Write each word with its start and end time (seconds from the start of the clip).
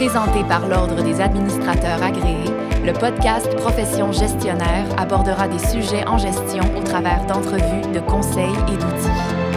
Présenté 0.00 0.42
par 0.44 0.66
l'Ordre 0.66 1.04
des 1.04 1.20
administrateurs 1.20 2.02
agréés, 2.02 2.50
le 2.86 2.94
podcast 2.94 3.54
Profession 3.56 4.12
gestionnaire 4.12 4.86
abordera 4.98 5.46
des 5.46 5.58
sujets 5.58 6.08
en 6.08 6.16
gestion 6.16 6.64
au 6.74 6.82
travers 6.82 7.26
d'entrevues, 7.26 7.92
de 7.92 8.00
conseils 8.00 8.56
et 8.72 8.78
d'outils. 8.78 9.50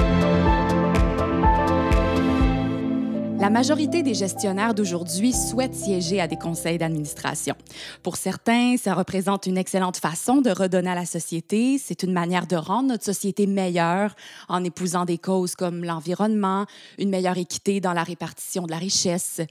La 3.43 3.49
majorité 3.49 4.03
des 4.03 4.13
gestionnaires 4.13 4.73
d'aujourd'hui 4.73 5.33
souhaitent 5.33 5.75
siéger 5.75 6.21
à 6.21 6.27
des 6.27 6.37
conseils 6.37 6.77
d'administration. 6.77 7.55
Pour 8.01 8.15
certains, 8.15 8.77
ça 8.77 8.93
représente 8.93 9.47
une 9.47 9.57
excellente 9.57 9.97
façon 9.97 10.39
de 10.39 10.49
redonner 10.49 10.91
à 10.91 10.95
la 10.95 11.05
société. 11.05 11.77
C'est 11.77 12.03
une 12.03 12.13
manière 12.13 12.47
de 12.47 12.55
rendre 12.55 12.87
notre 12.87 13.03
société 13.03 13.45
meilleure 13.45 14.15
en 14.47 14.63
épousant 14.63 15.03
des 15.03 15.17
causes 15.17 15.55
comme 15.55 15.83
l'environnement, 15.83 16.67
une 16.97 17.09
meilleure 17.09 17.37
équité 17.37 17.81
dans 17.81 17.91
la 17.91 18.03
répartition 18.03 18.63
de 18.63 18.71
la 18.71 18.77
richesse. 18.77 19.41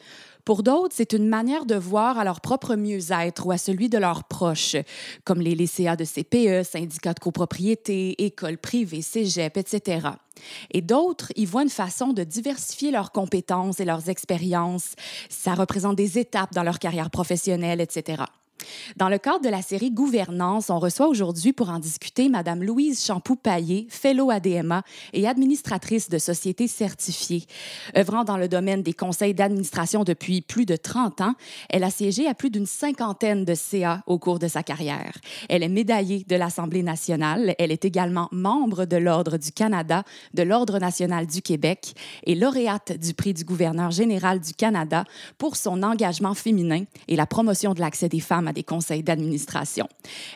Pour 0.45 0.63
d'autres, 0.65 0.95
c'est 0.97 1.13
une 1.13 1.29
manière 1.29 1.67
de 1.67 1.77
voir 1.77 2.19
à 2.19 2.25
leur 2.25 2.41
propre 2.41 2.75
mieux-être 2.75 3.47
ou 3.47 3.53
à 3.53 3.59
celui 3.59 3.89
de 3.89 3.99
leurs 3.99 4.25
proches, 4.25 4.77
comme 5.25 5.41
les 5.41 5.55
lycéas 5.55 5.95
de 5.95 6.05
CPE, 6.05 6.65
syndicats 6.65 7.15
de 7.15 7.21
copropriété, 7.21 8.25
écoles 8.25 8.59
privées, 8.59 9.03
cégep, 9.03 9.57
etc. 9.57 10.09
Et 10.73 10.81
d'autres, 10.81 11.33
ils 11.37 11.47
voient 11.47 11.63
une 11.63 11.69
façon 11.69 12.13
de 12.13 12.25
diversifier 12.25 12.91
leurs 12.91 13.13
compétences 13.13 13.79
et 13.79 13.85
leurs 13.85 14.09
expériences. 14.09 14.95
Ça 15.29 15.55
représente 15.55 15.97
des 15.97 16.19
étapes 16.19 16.53
dans 16.53 16.65
leur 16.65 16.81
carrière 16.81 17.11
professionnelle, 17.11 17.81
etc. 17.81 18.25
Dans 18.97 19.09
le 19.09 19.19
cadre 19.19 19.45
de 19.45 19.49
la 19.49 19.63
série 19.63 19.91
Gouvernance, 19.91 20.71
on 20.71 20.79
reçoit 20.79 21.09
aujourd'hui 21.09 21.53
pour 21.53 21.71
en 21.71 21.79
discuter 21.79 22.29
Madame 22.29 22.63
Louise 22.63 23.05
Champoux-Paillé, 23.05 23.87
fellow 23.91 24.31
ADMA 24.31 24.83
et 25.13 25.27
administratrice 25.27 26.09
de 26.09 26.19
sociétés 26.19 26.69
certifiées. 26.69 27.47
Œuvrant 27.97 28.25
dans 28.25 28.37
le 28.37 28.49
domaine 28.49 28.83
des 28.83 28.93
conseils 28.93 29.35
d'administration 29.35 30.05
depuis 30.05 30.41
plus 30.41 30.67
de 30.67 30.77
30 30.77 31.21
ans, 31.21 31.35
elle 31.69 31.85
a 31.85 31.91
siégé 31.91 32.27
à 32.27 32.35
plus 32.35 32.51
d'une 32.51 32.67
cinquantaine 32.67 33.45
de 33.45 33.55
CA 33.55 34.03
au 34.07 34.19
cours 34.19 34.39
de 34.39 34.49
sa 34.49 34.63
carrière. 34.63 35.17
Elle 35.49 35.63
est 35.63 35.69
médaillée 35.69 36.25
de 36.29 36.37
l'Assemblée 36.37 36.83
nationale. 36.83 37.55
Elle 37.59 37.73
est 37.73 37.85
également 37.85 38.29
membre 38.33 38.85
de 38.85 38.97
l'Ordre 38.97 39.37
du 39.39 39.53
Canada, 39.53 40.05
de 40.35 40.43
l'Ordre 40.43 40.79
national 40.79 41.27
du 41.27 41.43
Québec 41.43 41.95
et 42.25 42.35
lauréate 42.35 42.99
du 42.99 43.15
prix 43.15 43.35
du 43.35 43.45
gouverneur 43.45 43.91
général 43.91 44.41
du 44.41 44.53
Canada 44.53 45.05
pour 45.39 45.57
son 45.57 45.83
engagement 45.83 46.35
féminin 46.35 46.85
et 47.09 47.17
la 47.17 47.27
promotion 47.27 47.75
de 47.75 47.81
l'accès 47.81 48.09
des 48.09 48.21
femmes 48.21 48.49
des 48.53 48.63
conseils 48.63 49.03
d'administration. 49.03 49.89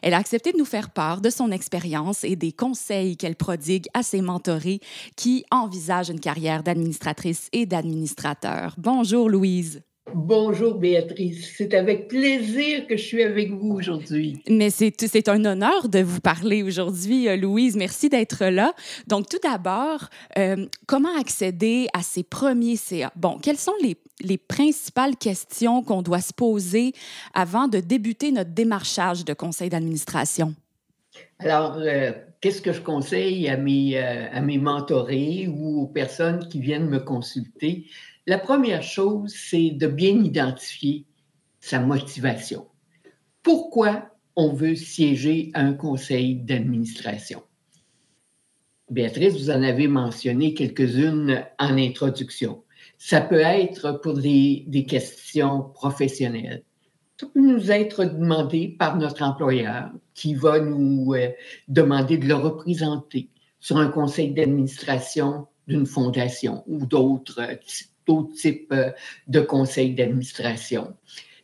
Elle 0.02 0.14
a 0.14 0.18
accepté 0.18 0.52
de 0.52 0.58
nous 0.58 0.64
faire 0.64 0.90
part 0.90 1.20
de 1.20 1.30
son 1.30 1.50
expérience 1.50 2.24
et 2.24 2.36
des 2.36 2.52
conseils 2.52 3.16
qu'elle 3.16 3.36
prodigue 3.36 3.86
à 3.94 4.02
ses 4.02 4.20
mentorés 4.20 4.80
qui 5.16 5.44
envisagent 5.50 6.10
une 6.10 6.20
carrière 6.20 6.62
d'administratrice 6.62 7.48
et 7.52 7.66
d'administrateur. 7.66 8.74
Bonjour 8.78 9.28
Louise. 9.28 9.82
Bonjour 10.14 10.76
Béatrice, 10.76 11.52
c'est 11.56 11.74
avec 11.74 12.06
plaisir 12.06 12.86
que 12.86 12.96
je 12.96 13.02
suis 13.02 13.24
avec 13.24 13.50
vous 13.50 13.72
aujourd'hui. 13.72 14.40
Mais 14.48 14.70
c'est 14.70 15.28
un 15.28 15.44
honneur 15.44 15.88
de 15.88 15.98
vous 15.98 16.20
parler 16.20 16.62
aujourd'hui, 16.62 17.28
euh, 17.28 17.36
Louise. 17.36 17.76
Merci 17.76 18.08
d'être 18.08 18.44
là. 18.44 18.72
Donc 19.08 19.28
tout 19.28 19.40
d'abord, 19.42 20.08
euh, 20.38 20.66
comment 20.86 21.14
accéder 21.18 21.88
à 21.92 22.02
ces 22.02 22.22
premiers 22.22 22.76
CA? 22.76 23.12
Bon, 23.16 23.38
quelles 23.42 23.56
sont 23.58 23.74
les, 23.82 23.96
les 24.20 24.38
principales 24.38 25.16
questions 25.16 25.82
qu'on 25.82 26.02
doit 26.02 26.20
se 26.20 26.32
poser 26.32 26.92
avant 27.34 27.66
de 27.66 27.80
débuter 27.80 28.30
notre 28.30 28.50
démarchage 28.50 29.24
de 29.24 29.34
conseil 29.34 29.70
d'administration? 29.70 30.54
Alors, 31.40 31.78
euh, 31.78 32.12
qu'est-ce 32.40 32.62
que 32.62 32.72
je 32.72 32.80
conseille 32.80 33.48
à 33.48 33.56
mes, 33.56 33.98
à 33.98 34.40
mes 34.40 34.58
mentorés 34.58 35.48
ou 35.48 35.82
aux 35.82 35.88
personnes 35.88 36.46
qui 36.48 36.60
viennent 36.60 36.88
me 36.88 37.00
consulter? 37.00 37.86
La 38.28 38.38
première 38.38 38.82
chose, 38.82 39.32
c'est 39.36 39.70
de 39.70 39.86
bien 39.86 40.24
identifier 40.24 41.06
sa 41.60 41.78
motivation. 41.78 42.66
Pourquoi 43.44 44.10
on 44.34 44.52
veut 44.52 44.74
siéger 44.74 45.52
à 45.54 45.60
un 45.60 45.74
conseil 45.74 46.34
d'administration? 46.34 47.44
Béatrice, 48.90 49.34
vous 49.34 49.50
en 49.50 49.62
avez 49.62 49.86
mentionné 49.86 50.54
quelques-unes 50.54 51.44
en 51.60 51.78
introduction. 51.78 52.64
Ça 52.98 53.20
peut 53.20 53.40
être 53.40 53.92
pour 54.02 54.14
des, 54.14 54.86
questions 54.88 55.62
professionnelles. 55.62 56.64
Ça 57.20 57.28
peut 57.32 57.40
nous 57.40 57.70
être 57.70 58.04
demandé 58.04 58.74
par 58.76 58.96
notre 58.96 59.22
employeur 59.22 59.90
qui 60.14 60.34
va 60.34 60.58
nous 60.58 61.14
euh, 61.14 61.28
demander 61.68 62.18
de 62.18 62.26
le 62.26 62.34
représenter 62.34 63.30
sur 63.60 63.76
un 63.76 63.88
conseil 63.88 64.32
d'administration 64.32 65.46
d'une 65.68 65.86
fondation 65.86 66.64
ou 66.66 66.86
d'autres 66.86 67.40
d'autres 68.06 68.34
types 68.34 68.72
euh, 68.72 68.90
de 69.28 69.40
conseils 69.40 69.94
d'administration. 69.94 70.94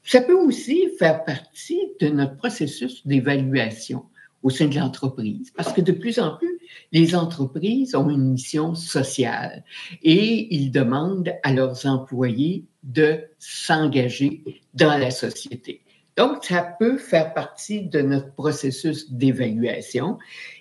Ça 0.05 0.21
peut 0.21 0.35
aussi 0.35 0.89
faire 0.99 1.25
partie 1.25 1.81
de 2.01 2.09
notre 2.09 2.37
processus 2.37 3.07
d'évaluation 3.07 4.05
au 4.43 4.51
sein 4.51 4.67
de 4.67 4.75
l'entreprise, 4.75 5.53
parce 5.57 5.73
que 5.73 5.81
de 5.81 5.93
plus 5.93 6.19
en 6.19 6.37
plus, 6.37 6.59
les 6.91 7.15
entreprises 7.15 7.95
ont 7.95 8.11
une 8.11 8.33
mission 8.33 8.75
sociale 8.75 9.65
et 10.03 10.53
ils 10.55 10.71
demandent 10.71 11.33
à 11.45 11.53
leurs 11.53 11.87
employés 11.87 12.65
de 12.83 13.21
s'engager 13.39 14.43
dans 14.75 14.99
la 14.99 15.13
société. 15.13 15.83
Donc, 16.17 16.45
ça 16.45 16.77
peut 16.79 16.99
faire 16.99 17.33
partie 17.33 17.83
de 17.83 18.01
notre 18.01 18.33
processus 18.35 19.13
d'évaluation. 19.13 20.19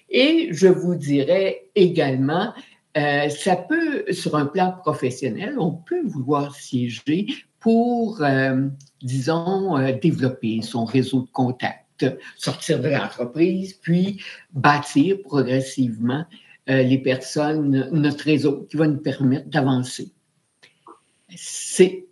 Et 0.09 0.49
je 0.51 0.67
vous 0.67 0.95
dirais 0.95 1.69
également, 1.75 2.53
euh, 2.97 3.29
ça 3.29 3.55
peut, 3.55 4.03
sur 4.11 4.35
un 4.35 4.45
plan 4.45 4.73
professionnel, 4.73 5.55
on 5.57 5.71
peut 5.71 6.01
vouloir 6.03 6.55
siéger 6.55 7.27
pour, 7.59 8.21
euh, 8.21 8.67
disons, 9.01 9.77
euh, 9.77 9.93
développer 9.93 10.61
son 10.61 10.83
réseau 10.83 11.21
de 11.21 11.29
contacts, 11.29 12.05
sortir 12.35 12.81
de 12.81 12.89
l'entreprise, 12.89 13.73
puis 13.73 14.21
bâtir 14.53 15.21
progressivement 15.23 16.25
les 16.67 16.99
personnes, 16.99 17.89
notre 17.91 18.23
réseau 18.23 18.65
qui 18.69 18.77
va 18.77 18.87
nous 18.87 18.99
permettre 18.99 19.49
d'avancer. 19.49 20.13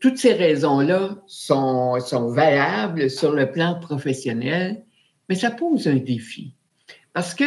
Toutes 0.02 0.18
ces 0.18 0.34
raisons-là 0.34 1.18
sont, 1.28 2.00
sont 2.02 2.32
valables 2.32 3.10
sur 3.10 3.32
le 3.32 3.52
plan 3.52 3.80
professionnel, 3.80 4.84
mais 5.30 5.36
ça 5.36 5.52
pose 5.52 5.88
un 5.88 5.96
défi. 5.96 6.54
Parce 7.14 7.34
que 7.34 7.46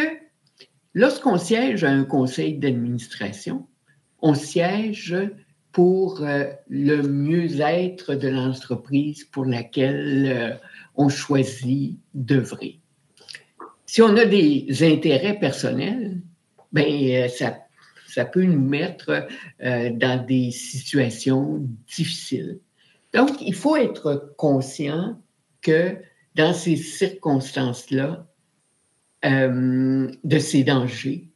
Lorsqu'on 0.93 1.37
siège 1.37 1.83
à 1.83 1.89
un 1.89 2.03
conseil 2.03 2.57
d'administration, 2.57 3.67
on 4.21 4.35
siège 4.35 5.15
pour 5.71 6.21
euh, 6.21 6.45
le 6.69 7.01
mieux-être 7.01 8.13
de 8.13 8.27
l'entreprise 8.27 9.23
pour 9.25 9.43
laquelle 9.43 10.25
euh, 10.27 10.55
on 10.95 11.09
choisit 11.09 11.99
d'œuvrer. 12.13 12.79
Si 13.87 14.01
on 14.03 14.15
a 14.15 14.25
des 14.25 14.67
intérêts 14.81 15.37
personnels, 15.39 16.21
ben 16.71 16.85
euh, 16.85 17.27
ça, 17.27 17.57
ça 18.07 18.23
peut 18.23 18.43
nous 18.43 18.61
mettre 18.61 19.27
dans 19.59 20.23
des 20.23 20.51
situations 20.51 21.67
difficiles. 21.87 22.59
Donc, 23.11 23.41
il 23.41 23.55
faut 23.55 23.75
être 23.75 24.33
conscient 24.37 25.19
que 25.61 25.97
dans 26.35 26.53
ces 26.53 26.75
circonstances-là, 26.75 28.27
euh, 29.25 30.11
de 30.23 30.39
ces 30.39 30.63
dangers 30.63 31.29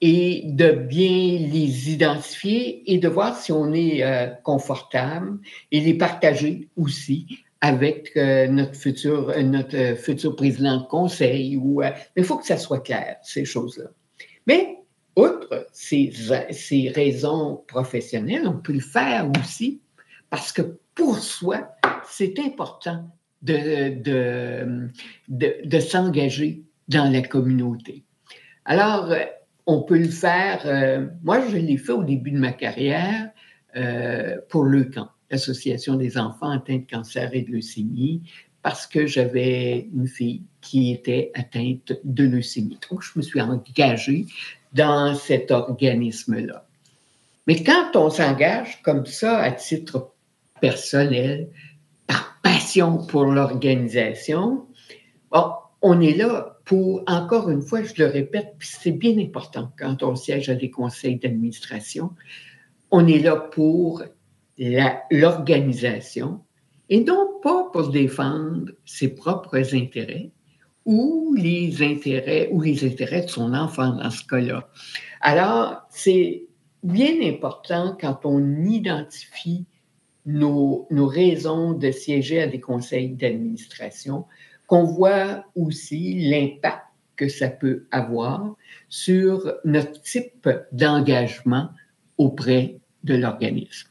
et 0.00 0.42
de 0.44 0.72
bien 0.72 1.38
les 1.38 1.90
identifier 1.90 2.92
et 2.92 2.98
de 2.98 3.08
voir 3.08 3.36
si 3.36 3.52
on 3.52 3.72
est 3.72 4.02
euh, 4.02 4.26
confortable 4.42 5.38
et 5.70 5.80
les 5.80 5.94
partager 5.94 6.68
aussi 6.76 7.26
avec 7.60 8.10
euh, 8.16 8.48
notre 8.48 8.74
futur 8.74 9.32
notre 9.42 9.94
futur 9.96 10.34
président 10.34 10.78
de 10.78 10.86
conseil 10.86 11.56
ou 11.56 11.80
mais 11.80 11.94
il 12.16 12.24
faut 12.24 12.36
que 12.36 12.46
ça 12.46 12.58
soit 12.58 12.80
clair 12.80 13.16
ces 13.22 13.44
choses-là. 13.44 13.90
Mais 14.46 14.78
outre 15.16 15.68
ces, 15.72 16.12
ces 16.50 16.88
raisons 16.88 17.62
professionnelles, 17.68 18.46
on 18.46 18.58
peut 18.58 18.72
le 18.72 18.80
faire 18.80 19.30
aussi 19.40 19.80
parce 20.28 20.52
que 20.52 20.78
pour 20.94 21.18
soi, 21.18 21.68
c'est 22.08 22.38
important 22.40 23.08
de, 23.42 23.94
de, 24.02 24.88
de, 25.28 25.56
de 25.64 25.80
s'engager 25.80 26.64
dans 26.88 27.10
la 27.10 27.22
communauté. 27.22 28.04
Alors, 28.64 29.12
on 29.66 29.82
peut 29.82 29.98
le 29.98 30.08
faire. 30.08 30.62
Euh, 30.64 31.06
moi, 31.22 31.40
je 31.48 31.56
l'ai 31.56 31.76
fait 31.76 31.92
au 31.92 32.02
début 32.02 32.30
de 32.30 32.38
ma 32.38 32.52
carrière 32.52 33.30
euh, 33.76 34.36
pour 34.48 34.64
le 34.64 34.84
camp, 34.84 35.08
l'Association 35.30 35.96
des 35.96 36.18
enfants 36.18 36.50
atteints 36.50 36.78
de 36.78 36.90
cancer 36.90 37.30
et 37.32 37.42
de 37.42 37.52
leucémie, 37.52 38.22
parce 38.62 38.86
que 38.86 39.06
j'avais 39.06 39.88
une 39.94 40.06
fille 40.06 40.42
qui 40.60 40.92
était 40.92 41.30
atteinte 41.34 41.92
de 42.04 42.24
leucémie. 42.24 42.78
Donc, 42.90 43.02
je 43.02 43.10
me 43.16 43.22
suis 43.22 43.40
engagée 43.40 44.26
dans 44.72 45.14
cet 45.14 45.50
organisme-là. 45.50 46.66
Mais 47.46 47.62
quand 47.62 47.96
on 47.96 48.08
s'engage 48.08 48.80
comme 48.82 49.04
ça 49.04 49.38
à 49.38 49.50
titre 49.50 50.12
personnel, 50.60 51.48
par 52.06 52.38
passion 52.42 52.98
pour 52.98 53.24
l'organisation, 53.24 54.66
on 55.32 56.00
est 56.00 56.16
là 56.16 56.51
pour, 56.64 57.02
encore 57.06 57.50
une 57.50 57.62
fois, 57.62 57.82
je 57.82 57.94
le 57.98 58.06
répète, 58.06 58.54
c'est 58.60 58.92
bien 58.92 59.18
important 59.18 59.72
quand 59.78 60.02
on 60.02 60.14
siège 60.14 60.48
à 60.48 60.54
des 60.54 60.70
conseils 60.70 61.16
d'administration, 61.16 62.10
on 62.90 63.06
est 63.06 63.18
là 63.18 63.36
pour 63.36 64.02
l'organisation 65.10 66.40
et 66.88 67.02
non 67.02 67.40
pas 67.42 67.70
pour 67.72 67.88
défendre 67.88 68.72
ses 68.84 69.08
propres 69.08 69.74
intérêts 69.74 70.30
ou 70.84 71.34
les 71.36 71.82
intérêts 71.82 72.48
ou 72.52 72.60
les 72.60 72.84
intérêts 72.84 73.22
de 73.22 73.30
son 73.30 73.54
enfant 73.54 73.96
dans 73.96 74.10
ce 74.10 74.24
cas-là. 74.26 74.68
Alors, 75.20 75.82
c'est 75.90 76.46
bien 76.82 77.14
important 77.22 77.96
quand 78.00 78.20
on 78.24 78.64
identifie 78.64 79.66
nos, 80.26 80.86
nos, 80.90 81.06
raisons 81.06 81.72
de 81.72 81.90
siéger 81.90 82.42
à 82.42 82.46
des 82.46 82.60
conseils 82.60 83.10
d'administration, 83.10 84.26
qu'on 84.66 84.84
voit 84.84 85.44
aussi 85.54 86.14
l'impact 86.30 86.86
que 87.16 87.28
ça 87.28 87.48
peut 87.48 87.86
avoir 87.90 88.56
sur 88.88 89.54
notre 89.64 90.00
type 90.02 90.48
d'engagement 90.72 91.68
auprès 92.18 92.80
de 93.04 93.14
l'organisme. 93.14 93.90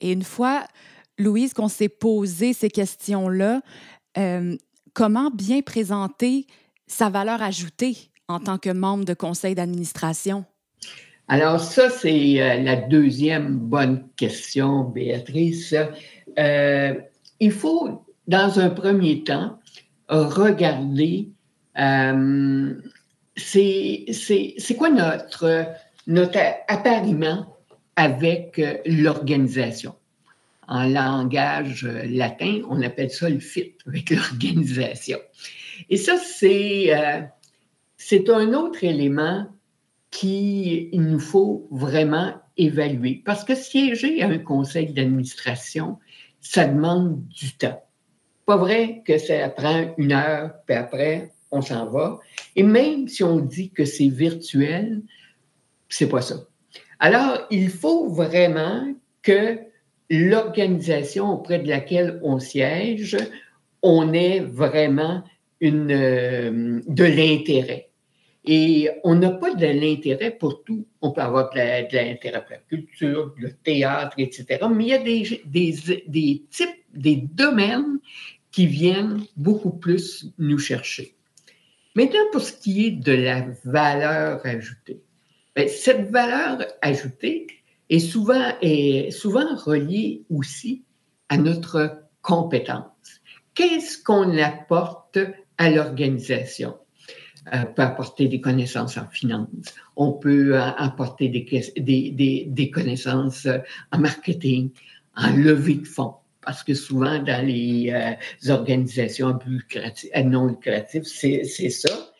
Et 0.00 0.12
une 0.12 0.24
fois, 0.24 0.64
Louise, 1.18 1.54
qu'on 1.54 1.68
s'est 1.68 1.88
posé 1.88 2.52
ces 2.52 2.70
questions-là, 2.70 3.62
euh, 4.18 4.56
comment 4.94 5.30
bien 5.30 5.62
présenter 5.62 6.46
sa 6.86 7.08
valeur 7.08 7.42
ajoutée 7.42 7.96
en 8.28 8.40
tant 8.40 8.58
que 8.58 8.70
membre 8.70 9.04
de 9.04 9.14
conseil 9.14 9.54
d'administration? 9.54 10.44
Alors 11.28 11.60
ça, 11.60 11.88
c'est 11.88 12.42
euh, 12.42 12.62
la 12.62 12.76
deuxième 12.76 13.56
bonne 13.56 14.08
question, 14.16 14.84
Béatrice. 14.84 15.74
Euh, 16.38 16.94
il 17.40 17.52
faut, 17.52 18.01
dans 18.26 18.60
un 18.60 18.70
premier 18.70 19.24
temps, 19.24 19.58
regarder 20.08 21.28
euh, 21.78 22.74
c'est 23.36 24.76
quoi 24.76 24.90
notre, 24.90 25.66
notre 26.06 26.38
appariement 26.68 27.46
avec 27.96 28.60
l'organisation? 28.86 29.94
En 30.68 30.84
langage 30.88 31.84
latin, 31.84 32.62
on 32.68 32.80
appelle 32.82 33.10
ça 33.10 33.28
le 33.28 33.40
fit 33.40 33.74
avec 33.86 34.10
l'organisation. 34.10 35.18
Et 35.90 35.96
ça, 35.96 36.16
c'est 36.16 36.92
c'est 37.96 38.28
un 38.30 38.52
autre 38.52 38.82
élément 38.82 39.46
qu'il 40.10 40.90
nous 40.92 41.20
faut 41.20 41.66
vraiment 41.70 42.34
évaluer. 42.56 43.22
Parce 43.24 43.44
que 43.44 43.54
siéger 43.54 44.22
à 44.22 44.28
un 44.28 44.38
conseil 44.38 44.92
d'administration, 44.92 45.98
ça 46.40 46.66
demande 46.66 47.26
du 47.28 47.52
temps. 47.52 47.82
Pas 48.52 48.58
vrai 48.58 49.02
que 49.06 49.16
ça 49.16 49.48
prend 49.48 49.94
une 49.96 50.12
heure, 50.12 50.50
puis 50.66 50.76
après, 50.76 51.30
on 51.50 51.62
s'en 51.62 51.86
va. 51.86 52.20
Et 52.54 52.62
même 52.62 53.08
si 53.08 53.24
on 53.24 53.38
dit 53.38 53.70
que 53.70 53.86
c'est 53.86 54.10
virtuel, 54.10 55.00
c'est 55.88 56.10
pas 56.10 56.20
ça. 56.20 56.34
Alors, 56.98 57.46
il 57.50 57.70
faut 57.70 58.10
vraiment 58.10 58.94
que 59.22 59.58
l'organisation 60.10 61.32
auprès 61.32 61.60
de 61.60 61.68
laquelle 61.70 62.20
on 62.22 62.38
siège, 62.40 63.16
on 63.80 64.12
ait 64.12 64.40
vraiment 64.40 65.24
une, 65.62 65.90
euh, 65.90 66.82
de 66.86 67.04
l'intérêt. 67.04 67.88
Et 68.44 68.90
on 69.04 69.14
n'a 69.14 69.30
pas 69.30 69.54
de 69.54 69.66
l'intérêt 69.66 70.32
pour 70.32 70.64
tout. 70.64 70.84
On 71.00 71.12
peut 71.12 71.20
avoir 71.20 71.50
de 71.50 71.58
l'intérêt 71.58 72.42
pour 72.42 72.50
la 72.50 72.58
culture, 72.68 73.32
le 73.38 73.52
théâtre, 73.52 74.16
etc. 74.18 74.58
Mais 74.70 74.84
il 74.84 74.88
y 74.88 74.94
a 74.94 74.98
des, 74.98 76.42
types, 76.50 76.84
des 76.92 77.16
domaines 77.16 77.98
qui 78.52 78.66
viennent 78.66 79.24
beaucoup 79.36 79.72
plus 79.72 80.26
nous 80.38 80.58
chercher. 80.58 81.16
Maintenant, 81.94 82.24
pour 82.30 82.42
ce 82.42 82.52
qui 82.52 82.86
est 82.86 82.90
de 82.90 83.12
la 83.12 83.46
valeur 83.64 84.40
ajoutée, 84.46 85.02
bien, 85.56 85.66
cette 85.68 86.10
valeur 86.10 86.64
ajoutée 86.80 87.46
est 87.90 87.98
souvent, 87.98 88.54
est 88.62 89.10
souvent 89.10 89.56
reliée 89.56 90.22
aussi 90.30 90.84
à 91.28 91.36
notre 91.36 92.04
compétence. 92.22 92.84
Qu'est-ce 93.54 94.02
qu'on 94.02 94.38
apporte 94.38 95.18
à 95.58 95.70
l'organisation? 95.70 96.76
Euh, 97.52 97.64
peut 97.64 97.82
apporter 97.82 98.28
des 98.28 98.40
connaissances 98.40 98.96
en 98.96 99.08
finance, 99.08 99.74
on 99.96 100.12
peut 100.12 100.54
euh, 100.54 100.62
apporter 100.62 101.28
des, 101.28 102.70
connaissances 102.70 103.48
en 103.90 103.98
marketing, 103.98 104.70
en 105.16 105.34
levée 105.34 105.74
de 105.74 105.84
fonds, 105.84 106.14
parce 106.42 106.62
que 106.64 106.74
souvent 106.74 107.18
dans 107.18 107.46
les 107.46 107.92
organisations 108.48 109.38
non 110.24 110.46
lucratives, 110.46 111.04
c'est 111.04 111.70
ça. 111.70 112.12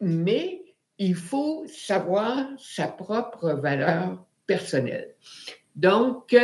mais 0.00 0.60
il 0.98 1.14
faut 1.14 1.64
savoir 1.66 2.46
sa 2.58 2.88
propre 2.88 3.52
valeur 3.52 4.24
personnelle. 4.46 5.14
Donc, 5.74 6.36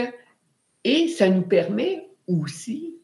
et 0.85 1.09
ça 1.09 1.29
nous 1.29 1.43
permet 1.43 2.09
aussi 2.27 2.97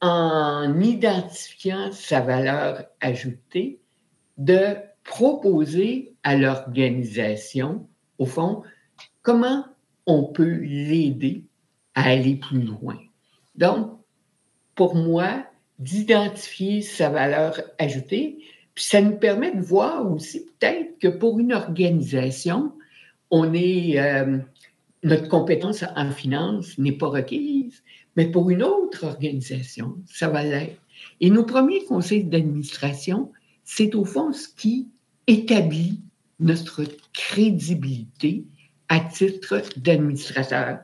en 0.00 0.80
identifiant 0.80 1.92
sa 1.92 2.20
valeur 2.20 2.84
ajoutée, 3.00 3.80
de 4.36 4.76
proposer 5.02 6.14
à 6.22 6.36
l'organisation, 6.36 7.88
au 8.18 8.26
fond, 8.26 8.62
comment 9.22 9.64
on 10.06 10.24
peut 10.24 10.58
l'aider 10.60 11.44
à 11.94 12.04
aller 12.08 12.36
plus 12.36 12.62
loin. 12.62 12.98
Donc, 13.54 13.98
pour 14.74 14.94
moi, 14.94 15.44
d'identifier 15.78 16.82
sa 16.82 17.08
valeur 17.08 17.60
ajoutée, 17.78 18.38
puis 18.74 18.84
ça 18.84 19.00
nous 19.00 19.16
permet 19.16 19.54
de 19.54 19.60
voir 19.60 20.10
aussi 20.10 20.46
peut-être 20.46 20.98
que 20.98 21.08
pour 21.08 21.38
une 21.38 21.52
organisation, 21.52 22.72
on 23.30 23.52
est, 23.54 23.98
euh, 23.98 24.38
notre 25.02 25.28
compétence 25.28 25.84
en 25.96 26.10
finance 26.10 26.78
n'est 26.78 26.92
pas 26.92 27.08
requise, 27.08 27.82
mais 28.16 28.30
pour 28.30 28.50
une 28.50 28.62
autre 28.62 29.04
organisation, 29.04 29.96
ça 30.06 30.28
va 30.28 30.42
l'être. 30.42 30.80
Et 31.20 31.30
nos 31.30 31.44
premiers 31.44 31.84
conseils 31.84 32.24
d'administration, 32.24 33.30
c'est 33.64 33.94
au 33.94 34.04
fond 34.04 34.32
ce 34.32 34.48
qui 34.48 34.88
établit 35.26 36.00
notre 36.40 36.82
crédibilité 37.12 38.44
à 38.88 39.00
titre 39.00 39.62
d'administrateur 39.76 40.80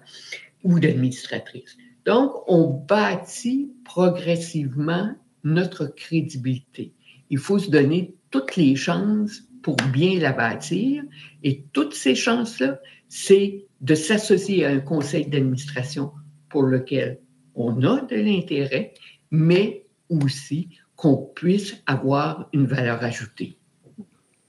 ou 0.63 0.79
d'administratrice. 0.79 1.77
Donc, 2.07 2.33
on 2.47 2.67
bâtit 2.67 3.73
progressivement 3.85 5.15
notre 5.45 5.87
crédibilité. 5.87 6.93
Il 7.31 7.39
faut 7.39 7.59
se 7.59 7.71
donner 7.71 8.15
toutes 8.31 8.57
les 8.57 8.77
chances 8.77 9.43
pour 9.63 9.77
bien 9.93 10.19
la 10.19 10.33
bâtir. 10.33 11.03
Et 11.43 11.65
toutes 11.73 11.95
ces 11.95 12.15
chances-là, 12.15 12.81
c'est 13.09 13.67
de 13.81 13.95
s'associer 13.95 14.65
à 14.65 14.71
un 14.71 14.81
conseil 14.81 15.27
d'administration 15.27 16.13
pour 16.49 16.63
lequel 16.63 17.21
on 17.55 17.83
a 17.83 18.03
de 18.03 18.17
l'intérêt, 18.17 18.95
mais 19.31 19.87
aussi 20.09 20.69
qu'on 20.97 21.17
puisse 21.17 21.77
avoir 21.87 22.49
une 22.53 22.67
valeur 22.67 23.03
ajoutée. 23.03 23.57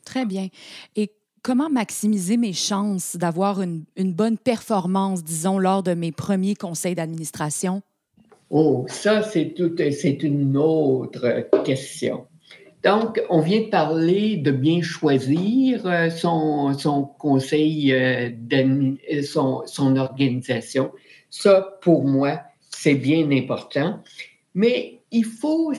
Très 0.03 0.25
bien. 0.25 0.49
Et 0.95 1.11
comment 1.43 1.69
maximiser 1.69 2.37
mes 2.37 2.53
chances 2.53 3.15
d'avoir 3.15 3.61
une, 3.61 3.85
bonne 3.97 4.37
performance, 4.37 5.23
disons, 5.23 5.57
lors 5.57 5.83
de 5.83 5.93
mes 5.93 6.11
premiers 6.11 6.55
conseils 6.55 6.95
d'administration? 6.95 7.81
Oh, 8.49 8.85
ça, 8.87 9.23
c'est, 9.23 9.55
c'est 9.91 10.23
une 10.23 10.57
autre 10.57 11.47
question. 11.63 12.25
Donc, 12.83 13.21
on 13.29 13.41
vient 13.41 13.61
de 13.61 13.69
parler 13.69 14.37
de 14.37 14.51
bien 14.51 14.81
choisir 14.81 15.85
euh, 15.85 16.09
son, 16.09 16.77
son 16.77 17.03
conseil, 17.03 17.93
euh, 17.93 18.31
euh, 18.53 19.21
son, 19.21 19.61
son 19.67 19.95
organisation. 19.97 20.91
Ça, 21.29 21.77
pour 21.81 22.03
moi, 22.03 22.41
c'est 22.71 22.95
bien 22.95 23.29
important. 23.31 24.01
Mais 24.55 25.01
il 25.11 25.25
faut 25.25 25.73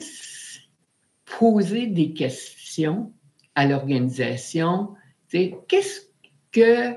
poser 1.39 1.87
des 1.87 2.13
questions 2.13 3.11
à 3.55 3.67
l'organisation. 3.67 4.89
Qu'est-ce 5.67 6.01
que 6.51 6.95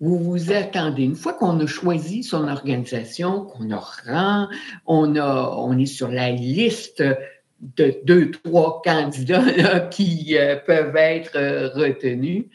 vous 0.00 0.18
vous 0.18 0.52
attendez? 0.52 1.04
Une 1.04 1.16
fois 1.16 1.34
qu'on 1.34 1.60
a 1.60 1.66
choisi 1.66 2.22
son 2.22 2.48
organisation, 2.48 3.44
qu'on 3.44 3.70
a 3.70 3.84
rang, 4.06 4.48
on, 4.86 5.78
est 5.78 5.86
sur 5.86 6.08
la 6.08 6.30
liste 6.30 7.02
de 7.60 7.94
deux, 8.04 8.30
trois 8.30 8.82
candidats 8.82 9.80
qui 9.90 10.36
euh, 10.36 10.56
peuvent 10.56 10.96
être 10.96 11.36
euh, 11.36 11.68
retenus, 11.74 12.46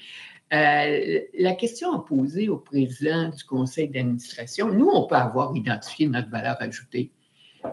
euh, 0.51 1.19
la 1.38 1.53
question 1.53 1.93
à 1.93 2.00
poser 2.00 2.50
au 2.50 2.57
président 2.57 3.29
du 3.29 3.43
conseil 3.43 3.88
d'administration, 3.88 4.74
nous, 4.74 4.89
on 4.89 5.05
peut 5.05 5.15
avoir 5.15 5.55
identifié 5.55 6.07
notre 6.07 6.29
valeur 6.29 6.57
ajoutée, 6.59 7.12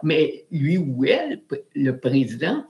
mais 0.02 0.44
lui 0.50 0.76
ou 0.76 1.04
elle, 1.06 1.40
le 1.74 1.98
président, 1.98 2.66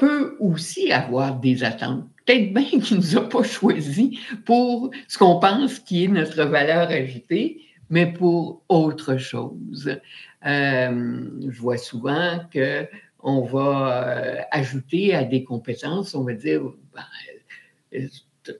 peut 0.00 0.34
aussi 0.40 0.92
avoir 0.92 1.38
des 1.38 1.62
attentes. 1.62 2.06
Peut-être 2.24 2.54
bien 2.54 2.64
qu'il 2.80 2.96
ne 2.96 3.02
nous 3.02 3.18
a 3.18 3.28
pas 3.28 3.42
choisi 3.42 4.18
pour 4.46 4.90
ce 5.08 5.18
qu'on 5.18 5.38
pense 5.38 5.78
qui 5.78 6.04
est 6.04 6.08
notre 6.08 6.42
valeur 6.44 6.88
ajoutée, 6.88 7.60
mais 7.90 8.10
pour 8.10 8.62
autre 8.70 9.18
chose. 9.18 10.00
Euh, 10.46 11.22
je 11.46 11.60
vois 11.60 11.76
souvent 11.76 12.40
que 12.50 12.88
on 13.22 13.42
va 13.42 14.08
euh, 14.08 14.40
ajouter 14.50 15.14
à 15.14 15.24
des 15.24 15.44
compétences, 15.44 16.14
on 16.14 16.24
va 16.24 16.32
dire, 16.32 16.62
ben, 17.92 18.08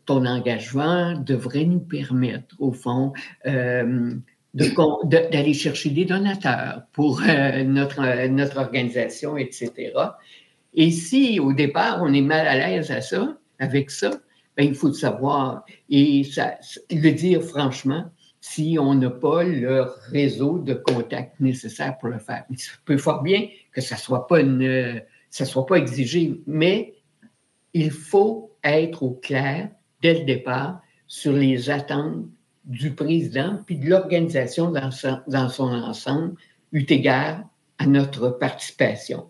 ton 0.04 0.26
engagement 0.26 1.14
devrait 1.18 1.64
nous 1.64 1.80
permettre, 1.80 2.54
au 2.58 2.72
fond, 2.72 3.14
euh, 3.46 4.14
d'aller 4.52 5.54
chercher 5.54 5.88
des 5.88 6.04
donateurs 6.04 6.82
pour 6.92 7.22
euh, 7.22 7.64
notre, 7.64 8.26
notre 8.26 8.58
organisation, 8.58 9.38
etc. 9.38 9.92
Et 10.74 10.90
si 10.90 11.40
au 11.40 11.52
départ 11.52 12.00
on 12.02 12.12
est 12.12 12.20
mal 12.20 12.46
à 12.46 12.56
l'aise 12.56 12.90
à 12.90 13.00
ça, 13.00 13.38
avec 13.58 13.90
ça, 13.90 14.10
ben, 14.56 14.64
il 14.64 14.74
faut 14.74 14.88
le 14.88 14.94
savoir 14.94 15.64
et 15.88 16.24
ça, 16.24 16.58
le 16.90 17.10
dire 17.10 17.42
franchement 17.42 18.04
si 18.40 18.78
on 18.80 18.94
n'a 18.94 19.10
pas 19.10 19.44
le 19.44 19.82
réseau 20.10 20.58
de 20.58 20.74
contacts 20.74 21.38
nécessaire 21.40 21.98
pour 21.98 22.08
le 22.08 22.18
faire. 22.18 22.44
Il 22.48 22.56
peut 22.84 22.96
fort 22.96 23.22
bien 23.22 23.48
que 23.72 23.80
ça 23.80 23.96
ne 23.96 24.00
soit, 24.00 24.26
pas 24.26 24.40
ça 25.28 25.44
soit 25.44 25.66
pas 25.66 25.76
exigé, 25.76 26.40
mais 26.46 26.94
il 27.74 27.90
faut 27.90 28.56
être 28.64 29.02
au 29.02 29.12
clair 29.12 29.70
dès 30.02 30.18
le 30.20 30.24
départ 30.24 30.80
sur 31.06 31.32
les 31.32 31.70
attentes 31.70 32.26
du 32.64 32.94
président 32.94 33.60
puis 33.66 33.76
de 33.76 33.88
l'organisation 33.88 34.70
dans, 34.70 34.90
dans 35.26 35.48
son, 35.48 35.72
ensemble, 35.72 36.34
eu 36.72 36.84
égard 36.88 37.44
à 37.78 37.86
notre 37.86 38.30
participation. 38.30 39.29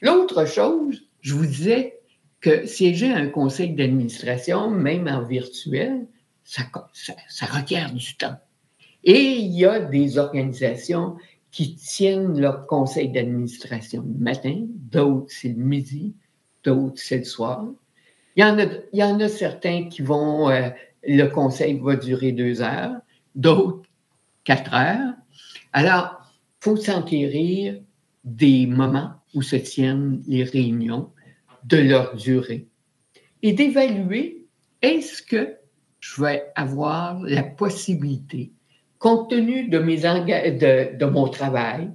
L'autre 0.00 0.46
chose, 0.46 1.02
je 1.20 1.34
vous 1.34 1.46
disais 1.46 1.98
que 2.40 2.66
siéger 2.66 3.12
à 3.12 3.16
un 3.16 3.28
conseil 3.28 3.70
d'administration, 3.70 4.70
même 4.70 5.08
en 5.08 5.22
virtuel, 5.22 6.06
ça, 6.44 6.62
ça, 7.28 7.46
requiert 7.46 7.92
du 7.92 8.16
temps. 8.16 8.36
Et 9.04 9.36
il 9.36 9.52
y 9.52 9.64
a 9.64 9.80
des 9.80 10.18
organisations 10.18 11.16
qui 11.50 11.74
tiennent 11.74 12.40
leur 12.40 12.66
conseil 12.66 13.08
d'administration 13.08 14.02
le 14.06 14.24
matin, 14.24 14.64
d'autres 14.68 15.26
c'est 15.28 15.48
le 15.48 15.62
midi, 15.62 16.14
d'autres 16.64 17.00
c'est 17.00 17.18
le 17.18 17.24
soir. 17.24 17.66
Il 18.36 18.42
y 18.42 18.44
en 18.44 18.58
a, 18.58 18.64
il 18.92 18.98
y 18.98 19.02
en 19.02 19.18
a 19.20 19.28
certains 19.28 19.88
qui 19.88 20.02
vont, 20.02 20.48
euh, 20.48 20.70
le 21.02 21.26
conseil 21.26 21.78
va 21.78 21.96
durer 21.96 22.32
deux 22.32 22.62
heures, 22.62 22.96
d'autres 23.34 23.82
quatre 24.44 24.72
heures. 24.74 25.14
Alors, 25.72 26.20
il 26.60 26.64
faut 26.64 26.76
s'enquérir 26.76 27.80
des 28.24 28.66
moments 28.66 29.17
où 29.34 29.42
se 29.42 29.56
tiennent 29.56 30.22
les 30.26 30.44
réunions, 30.44 31.10
de 31.64 31.76
leur 31.76 32.16
durée, 32.16 32.66
et 33.42 33.52
d'évaluer 33.52 34.46
est-ce 34.82 35.22
que 35.22 35.56
je 36.00 36.22
vais 36.22 36.44
avoir 36.54 37.20
la 37.22 37.42
possibilité, 37.42 38.52
compte 38.98 39.30
tenu 39.30 39.68
de, 39.68 41.04
mon 41.06 41.28
travail, 41.28 41.90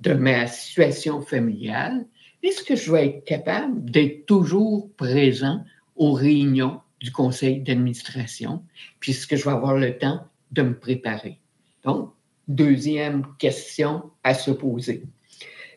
de 0.00 0.14
ma 0.14 0.46
situation 0.46 1.20
familiale, 1.20 2.06
est-ce 2.42 2.62
que 2.62 2.76
je 2.76 2.92
vais 2.92 3.06
être 3.06 3.24
capable 3.24 3.90
d'être 3.90 4.26
toujours 4.26 4.88
présent 4.96 5.64
aux 5.96 6.12
réunions 6.12 6.80
du 7.00 7.10
conseil 7.10 7.60
d'administration, 7.60 8.62
puisque 9.00 9.34
je 9.36 9.44
vais 9.44 9.50
avoir 9.50 9.76
le 9.76 9.98
temps 9.98 10.20
de 10.52 10.62
me 10.62 10.78
préparer? 10.78 11.40
Donc, 11.84 12.12
deuxième 12.46 13.24
question 13.38 14.10
à 14.22 14.34
se 14.34 14.52
poser. 14.52 15.02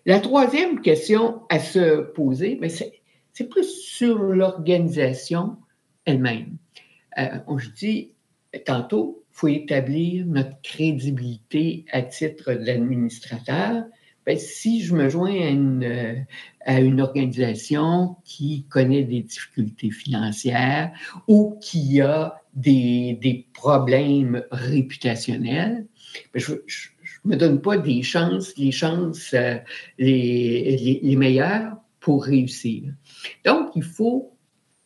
La 0.06 0.20
troisième 0.20 0.82
question 0.82 1.42
à 1.50 1.60
se 1.60 2.02
poser, 2.02 2.56
ben, 2.56 2.70
c'est 2.70 3.50
plus 3.50 3.70
sur 3.82 4.18
l'organisation 4.18 5.58
elle-même. 6.06 6.58
Euh, 7.18 7.38
on 7.48 7.58
je 7.58 7.70
dis 7.70 8.12
tantôt, 8.66 9.24
il 9.30 9.34
faut 9.36 9.48
établir 9.48 10.26
notre 10.26 10.60
crédibilité 10.62 11.86
à 11.92 12.02
titre 12.02 12.54
d'administrateur. 12.54 13.84
Ben, 14.26 14.38
si 14.38 14.82
je 14.82 14.96
me 14.96 15.08
joins 15.08 15.40
à 15.40 15.50
une, 15.50 16.26
une 16.68 17.02
organisation 17.02 18.18
qui 18.24 18.66
connaît 18.70 19.04
des 19.04 19.22
difficultés 19.22 19.92
financières 19.92 20.92
ou 21.28 21.58
qui 21.62 22.02
a 22.02 22.42
des, 22.54 23.48
problèmes 23.54 24.44
réputationnels, 24.52 25.86
ben, 26.34 26.40
je, 26.40 26.56
ne 27.26 27.32
me 27.32 27.36
donne 27.38 27.62
pas 27.62 27.78
des 27.78 28.04
chances, 28.04 28.56
les 28.58 28.72
chances 28.72 29.34
euh, 29.34 29.58
les, 29.98 31.00
les, 31.02 31.16
meilleures 31.16 31.76
pour 32.00 32.26
réussir. 32.26 32.94
Donc, 33.46 33.72
il 33.76 33.84
faut 33.84 34.32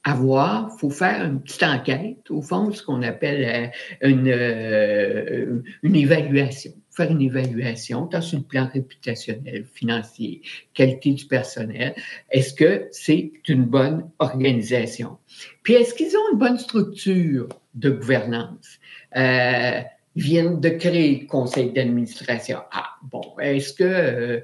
avoir, 0.03 0.69
il 0.71 0.79
faut 0.79 0.89
faire 0.91 1.25
une 1.25 1.41
petite 1.41 1.63
enquête, 1.63 2.29
au 2.29 2.41
fond, 2.41 2.71
ce 2.71 2.83
qu'on 2.83 3.01
appelle 3.01 3.71
euh, 4.03 4.07
une, 4.07 4.27
euh, 4.27 5.63
une 5.81 5.95
évaluation. 5.95 6.71
Faire 6.91 7.11
une 7.11 7.21
évaluation, 7.21 8.07
tant 8.07 8.21
sur 8.21 8.37
le 8.37 8.45
plan 8.45 8.69
réputationnel, 8.71 9.65
financier, 9.65 10.41
qualité 10.73 11.11
du 11.11 11.25
personnel. 11.25 11.93
Est-ce 12.29 12.53
que 12.53 12.87
c'est 12.91 13.33
une 13.49 13.65
bonne 13.65 14.09
organisation? 14.19 15.17
Puis, 15.63 15.73
est-ce 15.73 15.93
qu'ils 15.93 16.15
ont 16.15 16.31
une 16.31 16.39
bonne 16.39 16.59
structure 16.59 17.49
de 17.73 17.89
gouvernance? 17.89 18.79
Euh, 19.17 19.81
viennent 20.15 20.59
de 20.59 20.69
créer 20.69 21.21
le 21.21 21.27
conseil 21.27 21.71
d'administration. 21.71 22.59
Ah, 22.71 22.89
bon, 23.03 23.35
est-ce 23.39 23.73
que 23.73 23.83
euh, 23.83 24.39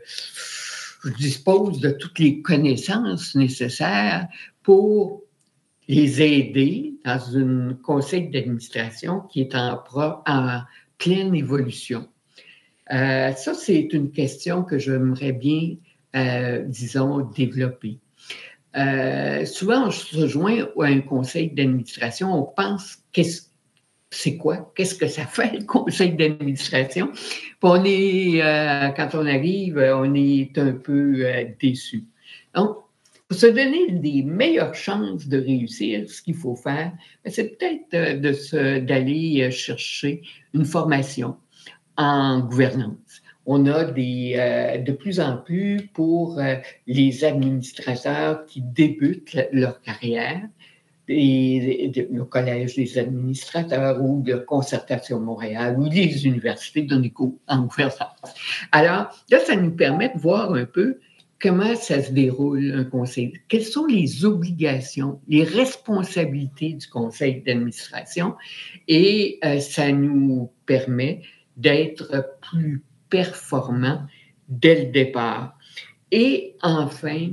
je 1.03 1.11
dispose 1.11 1.79
de 1.79 1.91
toutes 1.91 2.19
les 2.19 2.41
connaissances 2.41 3.35
nécessaires 3.35 4.27
pour 4.63 5.23
les 5.87 6.21
aider 6.21 6.95
dans 7.05 7.37
un 7.37 7.73
conseil 7.83 8.29
d'administration 8.29 9.21
qui 9.21 9.41
est 9.41 9.55
en, 9.55 9.81
en 9.95 10.61
pleine 10.97 11.33
évolution? 11.33 12.07
Euh, 12.91 13.31
ça, 13.31 13.53
c'est 13.53 13.93
une 13.93 14.11
question 14.11 14.63
que 14.63 14.77
j'aimerais 14.77 15.31
bien, 15.31 15.75
euh, 16.15 16.63
disons, 16.67 17.21
développer. 17.21 17.99
souvent, 19.45 19.87
on 19.87 19.91
se 19.91 20.17
rejoint 20.17 20.67
à 20.79 20.85
un 20.85 20.99
conseil 20.99 21.51
d'administration, 21.51 22.33
on 22.33 22.43
pense 22.43 22.97
qu'est-ce 23.13 23.50
c'est 24.11 24.35
quoi? 24.35 24.71
Qu'est-ce 24.75 24.95
que 24.95 25.07
ça 25.07 25.25
fait, 25.25 25.53
le 25.53 25.65
conseil 25.65 26.13
d'administration? 26.13 27.11
On 27.63 27.83
est, 27.85 28.41
euh, 28.43 28.89
quand 28.89 29.09
on 29.13 29.25
arrive, 29.25 29.77
on 29.77 30.13
est 30.13 30.57
un 30.57 30.73
peu 30.73 31.25
euh, 31.25 31.45
déçu. 31.59 32.03
Donc, 32.53 32.77
pour 33.29 33.37
se 33.37 33.47
donner 33.47 33.89
des 33.89 34.21
meilleures 34.21 34.75
chances 34.75 35.27
de 35.27 35.37
réussir, 35.37 36.09
ce 36.09 36.21
qu'il 36.21 36.35
faut 36.35 36.57
faire, 36.57 36.91
ben, 37.23 37.31
c'est 37.31 37.57
peut-être 37.57 37.93
euh, 38.53 38.81
d'aller 38.81 39.49
chercher 39.49 40.21
une 40.53 40.65
formation 40.65 41.37
en 41.95 42.41
gouvernance. 42.41 43.21
On 43.45 43.65
a 43.65 43.85
des, 43.85 44.81
de 44.85 44.91
plus 44.91 45.19
en 45.19 45.37
plus 45.37 45.89
pour 45.93 46.39
les 46.85 47.23
administrateurs 47.23 48.45
qui 48.45 48.61
débutent 48.61 49.35
leur 49.51 49.81
carrière, 49.81 50.41
le 51.11 52.23
Collège 52.23 52.75
des 52.75 52.97
administrateurs 52.97 54.01
ou 54.01 54.21
de 54.21 54.35
Concertation 54.35 55.19
Montréal 55.19 55.75
ou 55.77 55.89
les 55.89 56.25
universités 56.25 56.83
de 56.83 57.07
cours 57.09 57.37
en 57.47 57.63
gouvernance. 57.63 58.33
Alors, 58.71 59.09
là, 59.29 59.39
ça 59.45 59.55
nous 59.55 59.71
permet 59.71 60.09
de 60.09 60.19
voir 60.19 60.53
un 60.53 60.65
peu 60.65 60.99
comment 61.41 61.75
ça 61.75 62.01
se 62.01 62.11
déroule 62.11 62.71
un 62.73 62.83
conseil. 62.83 63.33
Quelles 63.47 63.65
sont 63.65 63.87
les 63.87 64.25
obligations, 64.25 65.19
les 65.27 65.43
responsabilités 65.43 66.73
du 66.73 66.87
conseil 66.87 67.41
d'administration? 67.41 68.35
Et 68.87 69.39
euh, 69.43 69.59
ça 69.59 69.91
nous 69.91 70.51
permet 70.65 71.21
d'être 71.57 72.37
plus 72.41 72.83
performants 73.09 74.05
dès 74.47 74.85
le 74.85 74.91
départ. 74.91 75.57
Et 76.11 76.55
enfin, 76.61 77.29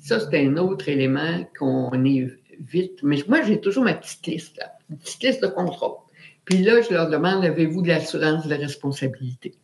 ça, 0.00 0.18
c'est 0.18 0.46
un 0.46 0.56
autre 0.56 0.88
élément 0.88 1.44
qu'on 1.58 2.04
est 2.04 2.26
vite. 2.62 3.00
Mais 3.02 3.18
moi, 3.28 3.42
j'ai 3.42 3.60
toujours 3.60 3.84
ma 3.84 3.94
petite 3.94 4.26
liste, 4.26 4.60
une 4.90 4.98
petite 4.98 5.22
liste 5.22 5.42
de 5.42 5.48
contrôle. 5.48 5.96
Puis 6.44 6.58
là, 6.58 6.80
je 6.82 6.92
leur 6.92 7.08
demande, 7.08 7.44
avez-vous 7.44 7.82
de 7.82 7.88
l'assurance 7.88 8.46
de 8.46 8.54
responsabilité? 8.54 9.54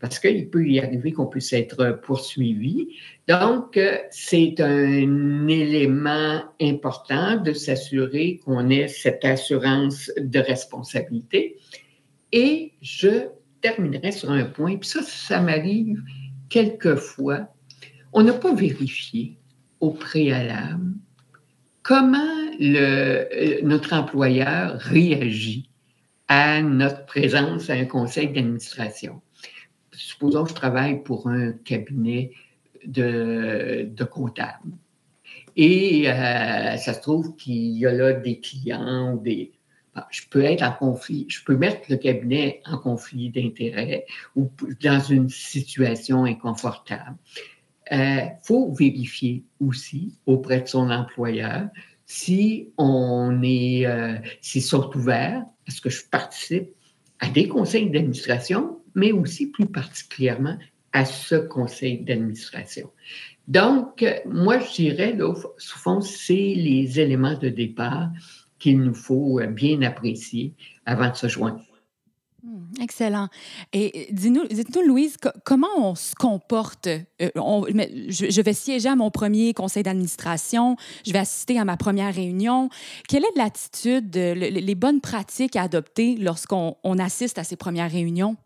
Parce 0.00 0.18
qu'il 0.18 0.50
peut 0.50 0.66
y 0.66 0.78
arriver 0.78 1.12
qu'on 1.12 1.26
puisse 1.26 1.52
être 1.52 2.00
poursuivi. 2.02 2.88
Donc, 3.28 3.76
euh, 3.76 3.98
c'est 4.10 4.60
un 4.60 5.48
élément 5.48 6.42
important 6.60 7.36
de 7.36 7.52
s'assurer 7.52 8.40
qu'on 8.44 8.70
ait 8.70 8.88
cette 8.88 9.24
assurance 9.24 10.12
de 10.16 10.38
responsabilité. 10.38 11.56
Et 12.30 12.72
je 12.82 13.28
terminerai 13.60 14.12
sur 14.12 14.30
un 14.30 14.44
point, 14.44 14.76
puis 14.76 14.88
ça, 14.88 15.02
ça 15.02 15.40
m'arrive 15.40 16.02
quelquefois. 16.48 17.48
On 18.12 18.22
n'a 18.22 18.32
pas 18.32 18.54
vérifié 18.54 19.38
au 19.80 19.90
préalable 19.90 20.94
comment 21.84 22.50
le, 22.58 23.62
notre 23.62 23.92
employeur 23.92 24.80
réagit 24.80 25.68
à 26.26 26.60
notre 26.62 27.06
présence 27.06 27.70
à 27.70 27.74
un 27.74 27.84
conseil 27.84 28.28
d'administration. 28.28 29.20
Supposons 29.92 30.44
que 30.44 30.50
je 30.50 30.54
travaille 30.54 31.04
pour 31.04 31.28
un 31.28 31.52
cabinet 31.52 32.32
de, 32.84 33.88
de 33.88 34.04
comptables. 34.04 34.72
Et 35.56 36.10
euh, 36.10 36.76
ça 36.78 36.94
se 36.94 37.00
trouve 37.00 37.36
qu'il 37.36 37.78
y 37.78 37.86
a 37.86 37.92
là 37.92 38.14
des 38.14 38.40
clients, 38.40 39.14
des, 39.14 39.52
je 40.10 40.22
peux 40.28 40.42
être 40.42 40.62
en 40.62 40.72
conflit, 40.72 41.26
je 41.28 41.44
peux 41.44 41.56
mettre 41.56 41.82
le 41.90 41.96
cabinet 41.96 42.60
en 42.64 42.78
conflit 42.78 43.30
d'intérêt 43.30 44.06
ou 44.34 44.50
dans 44.82 45.00
une 45.00 45.28
situation 45.28 46.24
inconfortable. 46.24 47.16
Euh, 47.92 48.20
faut 48.42 48.72
vérifier 48.72 49.44
aussi 49.60 50.14
auprès 50.24 50.62
de 50.62 50.68
son 50.68 50.90
employeur 50.90 51.68
si 52.06 52.70
on 52.78 53.42
est, 53.42 53.86
euh, 53.86 54.14
s'ils 54.40 54.62
sont 54.62 54.90
ouverts, 54.96 55.44
est-ce 55.66 55.80
que 55.80 55.90
je 55.90 56.02
participe 56.10 56.70
à 57.20 57.28
des 57.28 57.48
conseils 57.48 57.90
d'administration 57.90 58.78
mais 58.94 59.12
aussi 59.12 59.48
plus 59.48 59.66
particulièrement 59.66 60.56
à 60.92 61.04
ce 61.04 61.34
conseil 61.34 61.98
d'administration. 61.98 62.90
Donc, 63.48 64.04
moi, 64.24 64.60
je 64.60 64.74
dirais, 64.74 65.20
au 65.20 65.34
fond, 65.58 66.00
c'est 66.00 66.32
les 66.32 67.00
éléments 67.00 67.36
de 67.36 67.48
départ 67.48 68.10
qu'il 68.58 68.78
nous 68.78 68.94
faut 68.94 69.40
bien 69.48 69.82
apprécier 69.82 70.54
avant 70.86 71.10
de 71.10 71.16
se 71.16 71.26
joindre. 71.26 71.60
Hmm, 72.44 72.82
excellent. 72.82 73.28
Et 73.72 74.08
dites-nous, 74.10 74.82
Louise, 74.86 75.16
comment 75.44 75.66
on 75.78 75.94
se 75.94 76.14
comporte? 76.14 76.88
Euh, 76.88 77.30
je, 77.30 78.42
vais 78.42 78.52
siéger 78.52 78.90
à 78.90 78.96
mon 78.96 79.10
premier 79.10 79.54
conseil 79.54 79.82
d'administration, 79.82 80.76
je 81.06 81.12
vais 81.12 81.20
assister 81.20 81.58
à 81.58 81.64
ma 81.64 81.78
première 81.78 82.14
réunion. 82.14 82.68
Quelle 83.08 83.24
est 83.24 83.36
l'attitude, 83.38 84.14
les 84.14 84.74
bonnes 84.74 85.00
pratiques 85.00 85.56
à 85.56 85.62
adopter 85.62 86.16
lorsqu'on 86.16 86.98
assiste 86.98 87.38
à 87.38 87.44
ces 87.44 87.56
premières 87.56 87.90
réunions? 87.90 88.36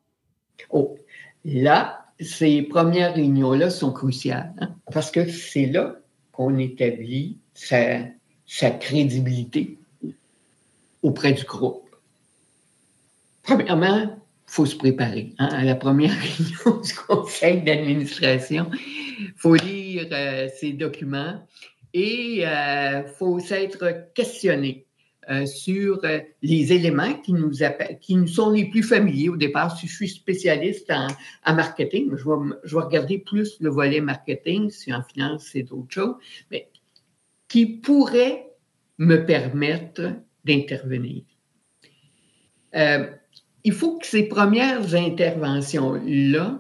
Oh, 0.70 0.96
là, 1.44 2.06
ces 2.20 2.62
premières 2.62 3.14
réunions-là 3.14 3.68
sont 3.68 3.92
cruciales 3.92 4.52
hein, 4.60 4.76
parce 4.92 5.10
que 5.10 5.28
c'est 5.28 5.66
là 5.66 5.96
qu'on 6.30 6.56
établit 6.58 7.38
sa 7.54 8.70
crédibilité 8.78 9.76
auprès 11.02 11.32
du 11.32 11.42
groupe. 11.42 11.87
Premièrement, 13.48 14.02
il 14.02 14.52
faut 14.52 14.66
se 14.66 14.76
préparer. 14.76 15.32
Hein, 15.38 15.48
à 15.50 15.64
la 15.64 15.74
première 15.74 16.12
réunion 16.20 16.82
du 16.82 16.92
conseil 17.06 17.62
d'administration, 17.62 18.70
il 19.18 19.32
faut 19.36 19.54
lire 19.54 20.06
euh, 20.12 20.48
ces 20.54 20.74
documents 20.74 21.42
et 21.94 22.40
il 22.40 22.44
euh, 22.44 23.06
faut 23.06 23.40
s'être 23.40 24.12
questionné 24.12 24.84
euh, 25.30 25.46
sur 25.46 26.02
les 26.42 26.72
éléments 26.74 27.14
qui 27.14 27.32
nous, 27.32 27.52
qui 28.02 28.16
nous 28.16 28.26
sont 28.26 28.50
les 28.50 28.66
plus 28.66 28.82
familiers 28.82 29.30
au 29.30 29.38
départ. 29.38 29.74
Si 29.78 29.86
je 29.86 29.94
suis 29.94 30.08
spécialiste 30.10 30.92
en, 30.92 31.54
marketing, 31.54 32.10
je 32.16 32.24
vais, 32.24 32.78
regarder 32.78 33.16
plus 33.16 33.56
le 33.60 33.70
volet 33.70 34.02
marketing, 34.02 34.68
si 34.68 34.92
en 34.92 35.02
finance 35.02 35.48
c'est 35.52 35.62
d'autres 35.62 35.94
choses, 35.94 36.16
mais 36.50 36.68
qui 37.48 37.64
pourrait 37.64 38.44
me 38.98 39.24
permettre 39.24 40.02
d'intervenir. 40.44 41.22
Il 43.68 43.74
faut 43.74 43.98
que 43.98 44.06
ces 44.06 44.22
premières 44.22 44.94
interventions-là 44.94 46.58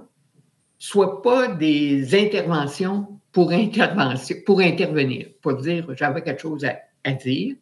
soient 0.78 1.22
pas 1.22 1.48
des 1.48 2.14
interventions 2.14 3.18
pour, 3.32 3.50
intervention, 3.50 4.36
pour 4.44 4.60
intervenir, 4.60 5.28
pour 5.40 5.54
dire 5.54 5.86
j'avais 5.96 6.20
quelque 6.20 6.42
chose 6.42 6.66
à, 6.66 7.12
dire. 7.12 7.56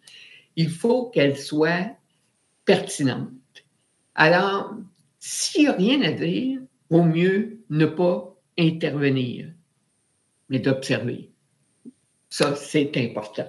Il 0.57 0.69
faut 0.69 1.11
qu'elles 1.11 1.37
soient 1.37 1.93
pertinentes. 2.65 3.31
Alors, 4.17 4.75
s'il 5.21 5.61
n'y 5.61 5.69
a 5.69 5.73
rien 5.75 6.03
à 6.03 6.11
dire, 6.11 6.59
vaut 6.91 7.05
mieux 7.05 7.61
ne 7.71 7.87
pas 7.87 8.37
intervenir, 8.59 9.53
mais 10.49 10.59
d'observer. 10.59 11.31
Ça, 12.31 12.57
c'est 12.57 12.97
important. 12.97 13.47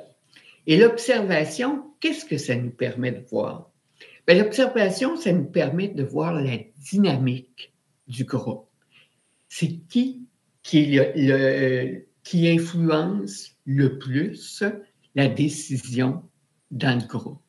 Et 0.67 0.77
l'observation, 0.77 1.85
qu'est-ce 1.99 2.25
que 2.25 2.37
ça 2.37 2.55
nous 2.55 2.69
permet 2.69 3.13
de 3.13 3.25
voir? 3.31 3.71
Ben, 4.27 4.37
l'observation, 4.37 5.15
ça 5.15 5.31
nous 5.31 5.45
permet 5.45 5.87
de 5.87 6.03
voir 6.03 6.33
la 6.33 6.57
dynamique 6.91 7.73
du 8.09 8.25
groupe. 8.25 8.67
C'est 9.47 9.79
qui 9.87 10.27
qui, 10.63 10.99
influence 12.49 13.55
le 13.65 13.97
plus 13.97 14.63
la 15.15 15.29
décision 15.29 16.23
dans 16.71 16.99
le 16.99 17.07
groupe? 17.07 17.39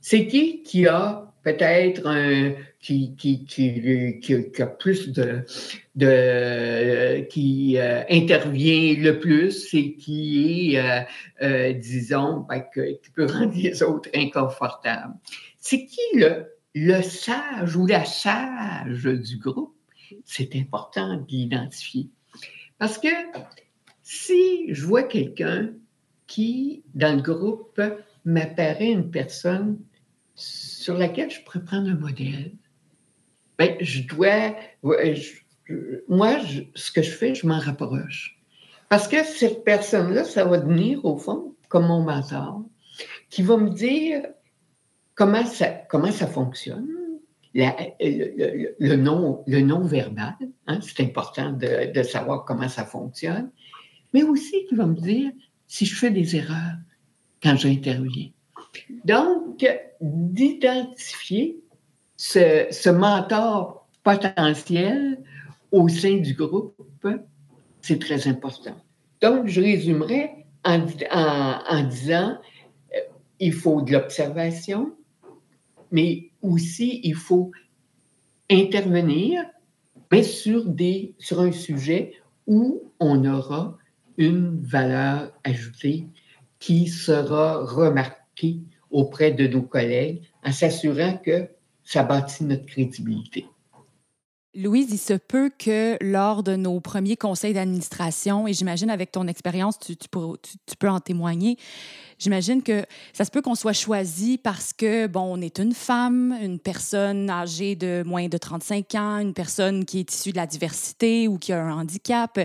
C'est 0.00 0.28
qui 0.28 0.62
qui 0.62 0.86
a 0.86 1.34
peut-être 1.42 2.06
un 2.06 2.52
qui, 2.78 3.16
qui, 3.16 3.44
qui, 3.44 4.62
a 4.62 4.66
plus 4.66 5.08
de, 5.08 5.44
de 5.96 7.20
qui 7.22 7.76
euh, 7.76 8.04
intervient 8.08 8.94
le 8.96 9.18
plus 9.18 9.74
et 9.74 9.96
qui 9.96 10.74
est, 10.74 10.78
euh, 10.78 11.00
euh, 11.42 11.72
disons, 11.72 12.46
ben, 12.48 12.62
qui 12.72 13.10
peut 13.10 13.26
rendre 13.26 13.54
les 13.56 13.82
autres 13.82 14.08
inconfortables 14.14 15.14
c'est 15.58 15.84
qui 15.86 16.00
le, 16.14 16.46
le 16.74 17.02
sage 17.02 17.76
ou 17.76 17.86
la 17.86 18.04
sage 18.04 19.04
du 19.04 19.38
groupe? 19.38 19.74
C'est 20.24 20.56
important 20.56 21.16
de 21.16 21.26
l'identifier. 21.28 22.08
Parce 22.78 22.98
que 22.98 23.08
si 24.02 24.72
je 24.72 24.86
vois 24.86 25.02
quelqu'un 25.02 25.70
qui, 26.26 26.82
dans 26.94 27.16
le 27.16 27.22
groupe, 27.22 27.80
m'apparaît 28.24 28.92
une 28.92 29.10
personne 29.10 29.78
sur 30.34 30.96
laquelle 30.96 31.30
je 31.30 31.42
pourrais 31.42 31.64
prendre 31.64 31.90
un 31.90 31.96
modèle, 31.96 32.52
bien, 33.58 33.76
je 33.80 34.02
dois, 34.02 34.54
moi, 36.08 36.38
ce 36.74 36.92
que 36.92 37.02
je 37.02 37.10
fais, 37.10 37.34
je 37.34 37.46
m'en 37.46 37.58
rapproche. 37.58 38.38
Parce 38.88 39.08
que 39.08 39.22
cette 39.24 39.64
personne-là, 39.64 40.24
ça 40.24 40.44
va 40.44 40.58
devenir, 40.58 41.04
au 41.04 41.18
fond, 41.18 41.54
comme 41.68 41.86
mon 41.86 42.02
mentor, 42.02 42.62
qui 43.28 43.42
va 43.42 43.56
me 43.56 43.70
dire, 43.70 44.22
comment 45.18 45.44
ça, 45.44 46.26
fonctionne, 46.28 46.88
le, 47.52 48.94
non, 48.94 49.42
le 49.48 49.60
non-verbal, 49.60 50.36
hein, 50.68 50.78
c'est 50.80 51.02
important 51.02 51.52
de, 51.52 52.02
savoir 52.04 52.44
comment 52.44 52.68
ça 52.68 52.84
fonctionne, 52.84 53.50
mais 54.14 54.22
aussi 54.22 54.64
qui 54.68 54.76
va 54.76 54.86
me 54.86 54.94
dire 54.94 55.32
si 55.66 55.84
je 55.84 55.96
fais 55.96 56.10
des 56.10 56.36
erreurs 56.36 56.76
quand 57.42 57.56
j'interviens. 57.56 58.30
Donc, 59.04 59.66
d'identifier 60.00 61.58
ce, 62.16 62.88
mentor 62.88 63.88
potentiel 64.04 65.20
au 65.72 65.88
sein 65.88 66.18
du 66.18 66.34
groupe, 66.34 66.76
c'est 67.80 67.98
très 67.98 68.28
important. 68.28 68.76
Donc, 69.20 69.48
je 69.48 69.60
résumerai 69.60 70.46
en 70.64 70.78
disant, 71.88 72.38
euh, 72.94 72.98
il 73.40 73.52
faut 73.52 73.82
de 73.82 73.92
l'observation, 73.92 74.92
mais 75.90 76.30
aussi 76.42 77.00
il 77.04 77.14
faut 77.14 77.50
intervenir, 78.50 79.44
sur, 80.22 80.64
des, 80.64 81.14
sur 81.18 81.40
un 81.40 81.52
sujet 81.52 82.14
où 82.46 82.82
on 82.98 83.24
aura 83.26 83.76
une 84.16 84.58
valeur 84.62 85.32
ajoutée 85.44 86.06
qui 86.58 86.86
sera 86.88 87.64
remarquée 87.64 88.60
auprès 88.90 89.32
de 89.32 89.46
nos 89.46 89.62
collègues 89.62 90.22
en 90.44 90.50
s'assurant 90.50 91.18
que 91.18 91.48
ça 91.84 92.02
bâtit 92.02 92.44
notre 92.44 92.66
crédibilité. 92.66 93.46
Louise, 94.58 94.88
il 94.90 94.98
se 94.98 95.12
peut 95.12 95.52
que 95.56 95.96
lors 96.00 96.42
de 96.42 96.56
nos 96.56 96.80
premiers 96.80 97.16
conseils 97.16 97.54
d'administration, 97.54 98.48
et 98.48 98.52
j'imagine 98.52 98.90
avec 98.90 99.12
ton 99.12 99.28
expérience, 99.28 99.78
tu, 99.78 99.94
peux 100.08 100.88
en 100.88 100.98
témoigner, 100.98 101.56
j'imagine 102.18 102.64
que 102.64 102.84
ça 103.12 103.24
se 103.24 103.30
peut 103.30 103.40
qu'on 103.40 103.54
soit 103.54 103.72
choisi 103.72 104.36
parce 104.36 104.72
que, 104.72 105.06
bon, 105.06 105.20
on 105.20 105.40
est 105.40 105.60
une 105.60 105.74
femme, 105.74 106.36
une 106.42 106.58
personne 106.58 107.30
âgée 107.30 107.76
de 107.76 108.02
moins 108.04 108.26
de 108.26 108.36
35 108.36 108.94
ans, 108.96 109.18
une 109.18 109.32
personne 109.32 109.84
qui 109.84 110.00
est 110.00 110.12
issue 110.12 110.32
de 110.32 110.38
la 110.38 110.46
diversité 110.48 111.28
ou 111.28 111.38
qui 111.38 111.52
a 111.52 111.62
un 111.62 111.78
handicap. 111.78 112.40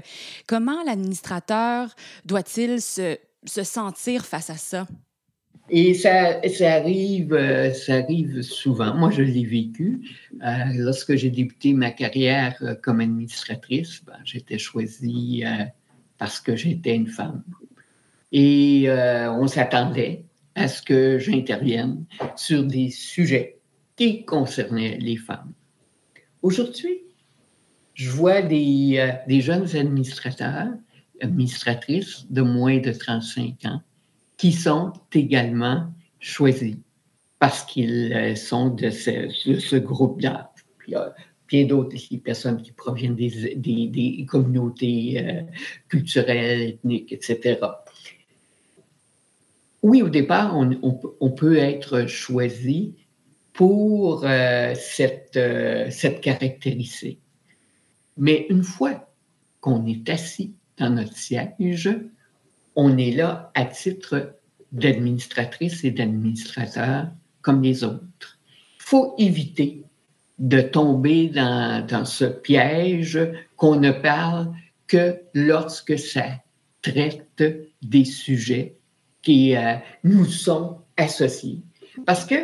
Comment 0.45 0.83
l'administrateur 0.83 1.89
doit-il 2.25 2.79
se 2.79 3.17
sentir 3.63 4.23
face 4.27 4.51
à 4.51 4.57
ça? 4.57 4.85
Et 5.69 5.93
ça, 5.93 6.41
ça, 6.49 6.73
arrive, 6.73 7.33
euh, 7.33 7.71
ça 7.71 7.95
arrive 7.95 8.41
souvent. 8.41 8.95
Moi, 8.95 9.11
je 9.11 9.21
l'ai 9.21 9.45
vécu. 9.45 10.01
Euh, 10.43 10.47
lorsque 10.75 11.15
j'ai 11.15 11.29
débuté 11.29 11.73
ma 11.73 11.91
carrière 11.91 12.57
euh, 12.61 12.75
comme 12.75 12.99
administratrice, 12.99 14.03
ben, 14.05 14.17
j'étais 14.25 14.57
choisie 14.57 15.43
parce 16.17 16.39
que 16.39 16.55
j'étais 16.55 16.95
une 16.95 17.07
femme. 17.07 17.43
Et 18.31 18.87
on 18.89 19.47
s'attendait 19.47 20.25
à 20.55 20.67
ce 20.67 20.81
que 20.81 21.19
j'intervienne 21.19 22.05
sur 22.35 22.63
des 22.63 22.89
sujets 22.89 23.59
qui 23.95 24.25
concernaient 24.25 24.97
les 24.99 25.17
femmes. 25.17 25.53
Aujourd'hui, 26.41 27.01
je 27.93 28.09
vois 28.09 28.41
des, 28.41 29.13
des 29.27 29.41
jeunes 29.41 29.75
administrateurs, 29.75 30.73
administratrices 31.21 32.25
de 32.31 32.41
moins 32.41 32.79
de 32.79 32.91
35 32.91 33.65
ans 33.65 33.81
qui 34.37 34.51
sont 34.51 34.93
également 35.13 35.93
choisis 36.19 36.75
parce 37.43 37.65
qu'ils 37.65 38.13
euh, 38.13 38.35
sont 38.35 38.69
de 38.69 38.89
ce, 38.89 39.75
groupe-là. 39.75 40.53
Il 40.87 40.93
y 40.93 40.95
a 40.95 41.13
bien 41.49 41.65
d'autres 41.65 41.97
personnes 42.23 42.61
qui 42.61 42.71
proviennent 42.71 43.17
des, 43.17 43.53
des, 43.57 44.25
communautés 44.25 45.21
euh, 45.21 45.41
culturelles, 45.89 46.61
ethniques, 46.61 47.11
etc. 47.11 47.59
Oui, 49.81 50.01
au 50.01 50.07
départ, 50.07 50.55
on, 50.55 51.29
peut 51.31 51.57
être 51.57 52.05
choisi 52.07 52.95
pour 53.51 54.23
euh, 54.23 54.73
cette, 54.75 55.37
cette 55.89 56.21
caractéristique. 56.21 57.19
Mais 58.15 58.45
une 58.49 58.63
fois 58.63 59.13
qu'on 59.59 59.85
est 59.85 60.09
assis 60.09 60.53
dans 60.77 60.91
notre 60.91 61.17
siège, 61.17 61.89
on 62.75 62.97
est 62.97 63.11
là 63.11 63.51
à 63.55 63.65
titre 63.65 64.35
d'administratrice 64.71 65.83
et 65.83 65.91
d'administrateur 65.91 67.07
comme 67.41 67.61
les 67.61 67.83
autres. 67.83 68.39
Il 68.79 68.83
faut 68.83 69.15
éviter 69.17 69.83
de 70.39 70.61
tomber 70.61 71.29
dans, 71.29 72.05
ce 72.05 72.25
piège 72.25 73.19
qu'on 73.55 73.75
ne 73.75 73.91
parle 73.91 74.53
que 74.87 75.19
lorsque 75.33 75.97
ça 75.97 76.25
traite 76.81 77.43
des 77.81 78.05
sujets 78.05 78.75
qui 79.21 79.55
euh, 79.55 79.75
nous 80.03 80.25
sont 80.25 80.79
associés. 80.97 81.61
Parce 82.05 82.25
que 82.25 82.35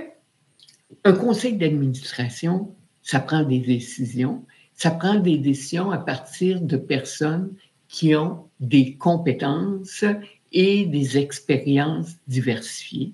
un 1.03 1.13
conseil 1.13 1.57
d'administration, 1.57 2.75
ça 3.01 3.19
prend 3.19 3.43
des 3.43 3.59
décisions. 3.59 4.45
Ça 4.73 4.91
prend 4.91 5.15
des 5.15 5.37
décisions 5.37 5.91
à 5.91 5.97
partir 5.97 6.61
de 6.61 6.77
personnes 6.77 7.53
qui 7.89 8.15
ont 8.15 8.45
des 8.61 8.95
compétences 8.95 10.05
et 10.53 10.85
des 10.85 11.17
expériences 11.17 12.15
diversifiées. 12.27 13.11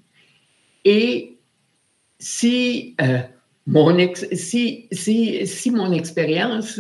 Et 0.84 1.38
si, 2.20 2.96
euh, 3.02 3.20
mon, 3.66 3.98
si, 4.14 4.88
si, 4.92 5.48
si 5.48 5.72
mon 5.72 5.92
expérience 5.92 6.80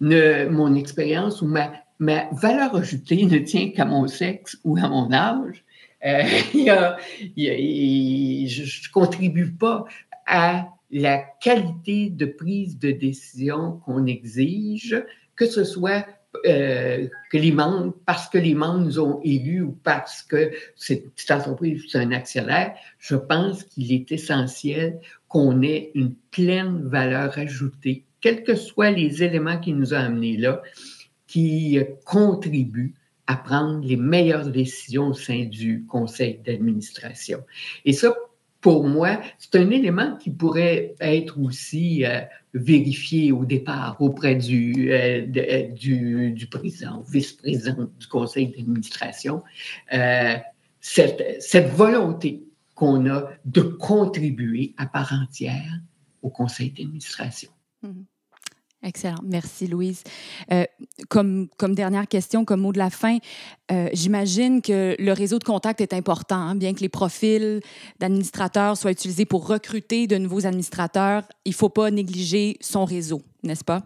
mon 0.00 0.74
expérience 0.74 1.40
ou 1.42 1.46
ma, 1.46 1.72
ma 1.98 2.28
valeur 2.32 2.76
ajoutée 2.76 3.24
ne 3.24 3.38
tient 3.38 3.70
qu'à 3.70 3.84
mon 3.84 4.06
sexe 4.08 4.58
ou 4.64 4.76
à 4.76 4.88
mon 4.88 5.12
âge, 5.12 5.64
euh, 6.04 6.22
je 7.36 8.62
ne 8.62 8.92
contribue 8.92 9.52
pas 9.52 9.84
à 10.26 10.68
la 10.90 11.18
qualité 11.40 12.10
de 12.10 12.26
prise 12.26 12.78
de 12.78 12.90
décision 12.90 13.80
qu'on 13.84 14.06
exige, 14.06 15.02
que 15.36 15.46
ce 15.46 15.64
soit 15.64 16.06
euh, 16.46 17.06
que 17.30 17.38
les 17.38 17.52
membres, 17.52 17.94
parce 18.06 18.28
que 18.28 18.38
les 18.38 18.54
membres 18.54 18.80
nous 18.80 19.00
ont 19.00 19.20
élus 19.22 19.62
ou 19.62 19.78
parce 19.82 20.22
que 20.22 20.50
cette 20.76 21.10
petite 21.14 21.30
entreprise 21.30 21.84
est 21.94 21.98
un 21.98 22.12
actionnaire, 22.12 22.74
je 22.98 23.16
pense 23.16 23.64
qu'il 23.64 23.92
est 23.92 24.10
essentiel 24.12 25.00
qu'on 25.28 25.62
ait 25.62 25.90
une 25.94 26.14
pleine 26.30 26.88
valeur 26.88 27.38
ajoutée, 27.38 28.04
quels 28.20 28.42
que 28.42 28.54
soient 28.54 28.90
les 28.90 29.22
éléments 29.22 29.58
qui 29.58 29.72
nous 29.72 29.94
ont 29.94 29.98
amenés 29.98 30.36
là, 30.36 30.62
qui 31.26 31.78
contribuent 32.04 32.94
à 33.26 33.36
prendre 33.36 33.84
les 33.84 33.96
meilleures 33.96 34.46
décisions 34.46 35.08
au 35.08 35.14
sein 35.14 35.44
du 35.44 35.84
conseil 35.86 36.40
d'administration. 36.44 37.42
Et 37.84 37.92
ça, 37.92 38.14
pour 38.64 38.88
moi, 38.88 39.20
c'est 39.36 39.56
un 39.56 39.68
élément 39.68 40.16
qui 40.16 40.30
pourrait 40.30 40.94
être 40.98 41.38
aussi 41.38 42.02
euh, 42.06 42.22
vérifié 42.54 43.30
au 43.30 43.44
départ 43.44 43.94
auprès 44.00 44.36
du, 44.36 44.90
euh, 44.90 45.26
euh, 45.36 45.68
du, 45.68 46.46
président, 46.50 47.04
vice-président 47.06 47.90
du 48.00 48.06
conseil 48.06 48.46
d'administration. 48.48 49.42
Cette, 50.80 51.42
cette, 51.42 51.68
volonté 51.74 52.42
qu'on 52.74 53.06
a 53.10 53.28
de 53.44 53.60
contribuer 53.60 54.74
à 54.78 54.86
part 54.86 55.12
entière 55.12 55.80
au 56.22 56.30
conseil 56.30 56.70
d'administration. 56.70 57.50
Mm-hmm. 57.84 58.04
Excellent. 58.84 59.20
Merci, 59.24 59.66
Louise. 59.66 60.02
Euh, 60.52 60.64
comme, 61.08 61.48
dernière 61.70 62.06
question, 62.06 62.44
comme 62.44 62.60
mot 62.60 62.72
de 62.72 62.78
la 62.78 62.90
fin, 62.90 63.16
euh, 63.72 63.88
j'imagine 63.94 64.60
que 64.60 64.94
le 64.98 65.12
réseau 65.12 65.38
de 65.38 65.44
contact 65.44 65.80
est 65.80 65.94
important, 65.94 66.36
hein. 66.36 66.54
bien 66.54 66.74
que 66.74 66.80
les 66.80 66.90
profils 66.90 67.60
d'administrateurs 67.98 68.76
soient 68.76 68.90
utilisés 68.90 69.24
pour 69.24 69.46
recruter 69.46 70.06
de 70.06 70.18
nouveaux 70.18 70.44
administrateurs. 70.44 71.22
Il 71.46 71.50
ne 71.50 71.54
faut 71.54 71.70
pas 71.70 71.90
négliger 71.90 72.58
son 72.60 72.84
réseau, 72.84 73.22
n'est-ce 73.42 73.64
pas? 73.64 73.82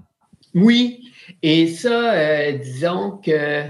Oui, 0.54 1.08
et 1.42 1.68
ça, 1.68 2.14
euh, 2.14 2.58
disons 2.58 3.20
que 3.24 3.62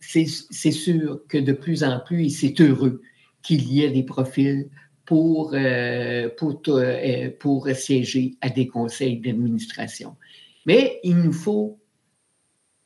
c'est 0.00 0.70
sûr 0.70 1.20
que 1.28 1.36
de 1.36 1.52
plus 1.52 1.84
en 1.84 2.00
plus, 2.00 2.24
et 2.24 2.30
c'est 2.30 2.60
heureux 2.62 3.02
qu'il 3.42 3.70
y 3.70 3.82
ait 3.82 3.90
des 3.90 4.04
profils 4.04 4.70
pour, 5.10 5.54
euh, 5.54 6.28
pour, 6.38 6.62
euh, 6.68 7.30
pour 7.40 7.68
siéger 7.70 8.36
à 8.40 8.48
des 8.48 8.68
conseils 8.68 9.18
d'administration. 9.18 10.16
Mais 10.66 11.00
il 11.02 11.16
nous 11.16 11.32
faut 11.32 11.80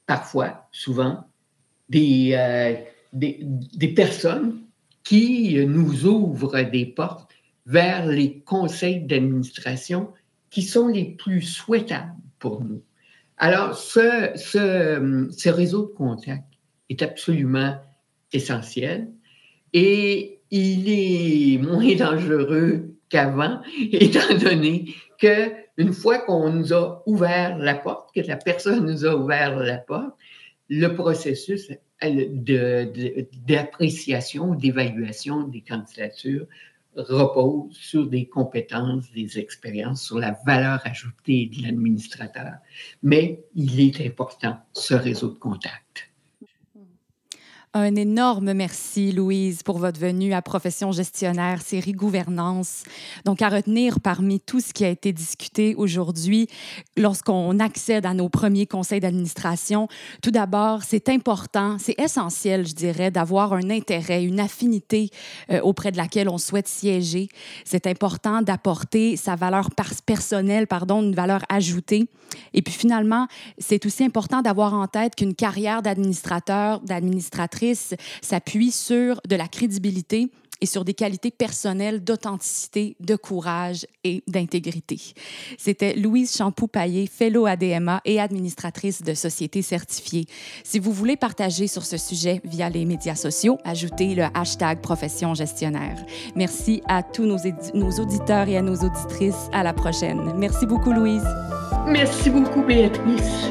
parfois, 0.07 0.67
souvent, 0.73 1.29
des, 1.91 2.31
euh, 2.33 2.83
des, 3.13 3.41
des, 3.43 3.89
personnes 3.89 4.63
qui 5.03 5.63
nous 5.67 6.07
ouvrent 6.07 6.63
des 6.63 6.87
portes 6.87 7.31
vers 7.67 8.07
les 8.07 8.39
conseils 8.39 9.03
d'administration 9.03 10.11
qui 10.49 10.63
sont 10.63 10.89
les 10.89 11.05
plus 11.05 11.43
souhaitables 11.43 12.15
pour 12.39 12.65
nous. 12.65 12.83
Alors, 13.37 13.77
ce, 13.77 14.31
ce, 14.37 15.29
ce 15.31 15.49
réseau 15.51 15.89
de 15.89 15.93
contacts 15.93 16.55
est 16.89 17.03
absolument 17.03 17.77
essentiel 18.33 19.11
et 19.75 20.41
il 20.57 20.89
est 20.89 21.59
moins 21.59 21.97
dangereux 21.97 22.95
qu'avant, 23.09 23.61
étant 23.93 24.39
donné 24.39 24.95
que 25.19 25.53
une 25.77 25.93
fois 25.93 26.19
qu'on 26.19 26.49
nous 26.51 26.73
a 26.73 27.03
ouvert 27.07 27.59
la 27.59 27.75
porte, 27.75 28.15
que 28.15 28.21
la 28.21 28.37
personne 28.37 28.87
nous 28.87 29.05
a 29.05 29.17
ouvert 29.17 29.59
la 29.59 29.79
porte, 29.79 30.15
le 30.69 30.95
processus 30.95 31.73
d'appréciation 33.49 34.55
d'évaluation 34.55 35.49
des 35.49 35.63
candidatures 35.63 36.47
repose 36.95 37.77
sur 37.77 38.07
des 38.07 38.27
compétences, 38.29 39.11
des 39.11 39.41
expériences, 39.41 40.05
sur 40.05 40.21
la 40.21 40.39
valeur 40.47 40.81
ajoutée 40.85 41.51
de 41.53 41.65
l'administrateur. 41.65 42.53
Mais 43.03 43.43
il 43.57 43.81
est 43.81 44.07
important, 44.07 44.61
ce 44.73 44.95
réseau 44.95 45.31
de 45.31 45.39
contacts. 45.39 46.14
Un 47.77 47.97
énorme 47.97 48.53
merci, 48.53 49.11
Louise, 49.11 49.65
pour 49.65 49.79
votre 49.79 49.99
venue 49.99 50.33
à 50.33 50.43
Profession 50.43 50.93
gestionnaire, 50.93 51.61
série 51.61 51.91
gouvernance. 51.91 52.85
Donc, 53.25 53.43
à 53.43 53.49
retenir 53.49 53.99
parmi 53.99 54.39
tout 54.39 54.61
ce 54.61 54.73
qui 54.73 54.85
a 54.85 54.89
été 54.89 55.13
discuté 55.13 55.75
aujourd'hui, 55.75 56.47
lorsqu'on 56.97 57.59
accède 57.59 58.07
à 58.07 58.15
nos 58.15 58.29
premiers 58.29 58.69
conseils 58.69 59.01
d'administration, 59.01 59.89
tout 60.23 60.31
d'abord, 60.31 60.85
c'est 60.85 61.09
important, 61.09 61.77
c'est 61.81 61.99
essentiel, 61.99 62.65
je 62.65 62.75
dirais, 62.75 63.11
d'avoir 63.11 63.55
un 63.55 63.69
intérêt, 63.71 64.23
une 64.23 64.39
affinité 64.39 65.11
euh, 65.51 65.61
auprès 65.63 65.91
de 65.91 65.97
laquelle 65.97 66.29
on 66.29 66.39
souhaite 66.39 66.69
siéger. 66.69 67.27
C'est 67.65 67.89
important 67.89 68.41
d'apporter 68.41 69.17
sa 69.17 69.35
valeur 69.35 69.71
personnelle, 70.07 70.69
pardon, 70.69 71.03
une 71.03 71.17
valeur 71.17 71.41
ajoutée. 71.49 72.07
Et 72.53 72.63
puis 72.63 72.73
finalement, 72.73 73.27
c'est 73.59 73.85
aussi 73.85 74.05
important 74.05 74.43
d'avoir 74.43 74.75
en 74.75 74.87
tête 74.87 75.17
qu'une 75.17 75.35
carrière 75.35 75.83
d'administrateur, 75.83 76.81
d'administratrice, 76.81 77.64
s'appuie 77.75 78.71
sur 78.71 79.21
de 79.27 79.37
la 79.37 79.49
crédibilité 79.49 80.31
et 80.61 80.67
sur 80.67 80.85
des 80.85 80.95
qualités 80.95 81.31
personnelles 81.31 82.03
d'authenticité, 82.03 82.97
de 83.01 83.17
courage 83.17 83.87
et 84.03 84.23
d'intégrité. 84.27 84.99
C'était 85.59 85.95
Louise 85.95 86.35
Champoux-Paillé, 86.35 87.07
fellow 87.07 87.47
ADMA 87.47 88.01
et 88.05 88.21
administratrice 88.21 89.03
de 89.03 89.15
société 89.15 89.63
certifiée. 89.63 90.27
Si 90.63 90.79
vous 90.79 90.93
voulez 90.93 91.17
partager 91.17 91.67
sur 91.67 91.85
ce 91.85 91.97
sujet 91.97 92.41
via 92.45 92.71
les 92.71 92.85
médias 92.85 93.15
sociaux, 93.15 93.59
ajoutez 93.65 94.15
le 94.15 94.25
hashtag 94.35 94.81
profession 94.81 95.35
gestionnaire. 95.35 96.03
Merci 96.35 96.83
à 96.89 97.03
tous 97.03 97.25
nos, 97.25 97.39
nos 97.75 97.91
auditeurs 98.01 98.49
et 98.49 98.57
à 98.57 98.63
nos 98.63 98.77
auditrices. 98.77 99.51
À 99.53 99.63
la 99.63 99.73
prochaine. 99.73 100.33
Merci 100.39 100.67
beaucoup, 100.67 100.93
Louise. 100.93 101.27
Merci 101.87 102.31
beaucoup, 102.31 102.63
Béatrice. 102.63 103.51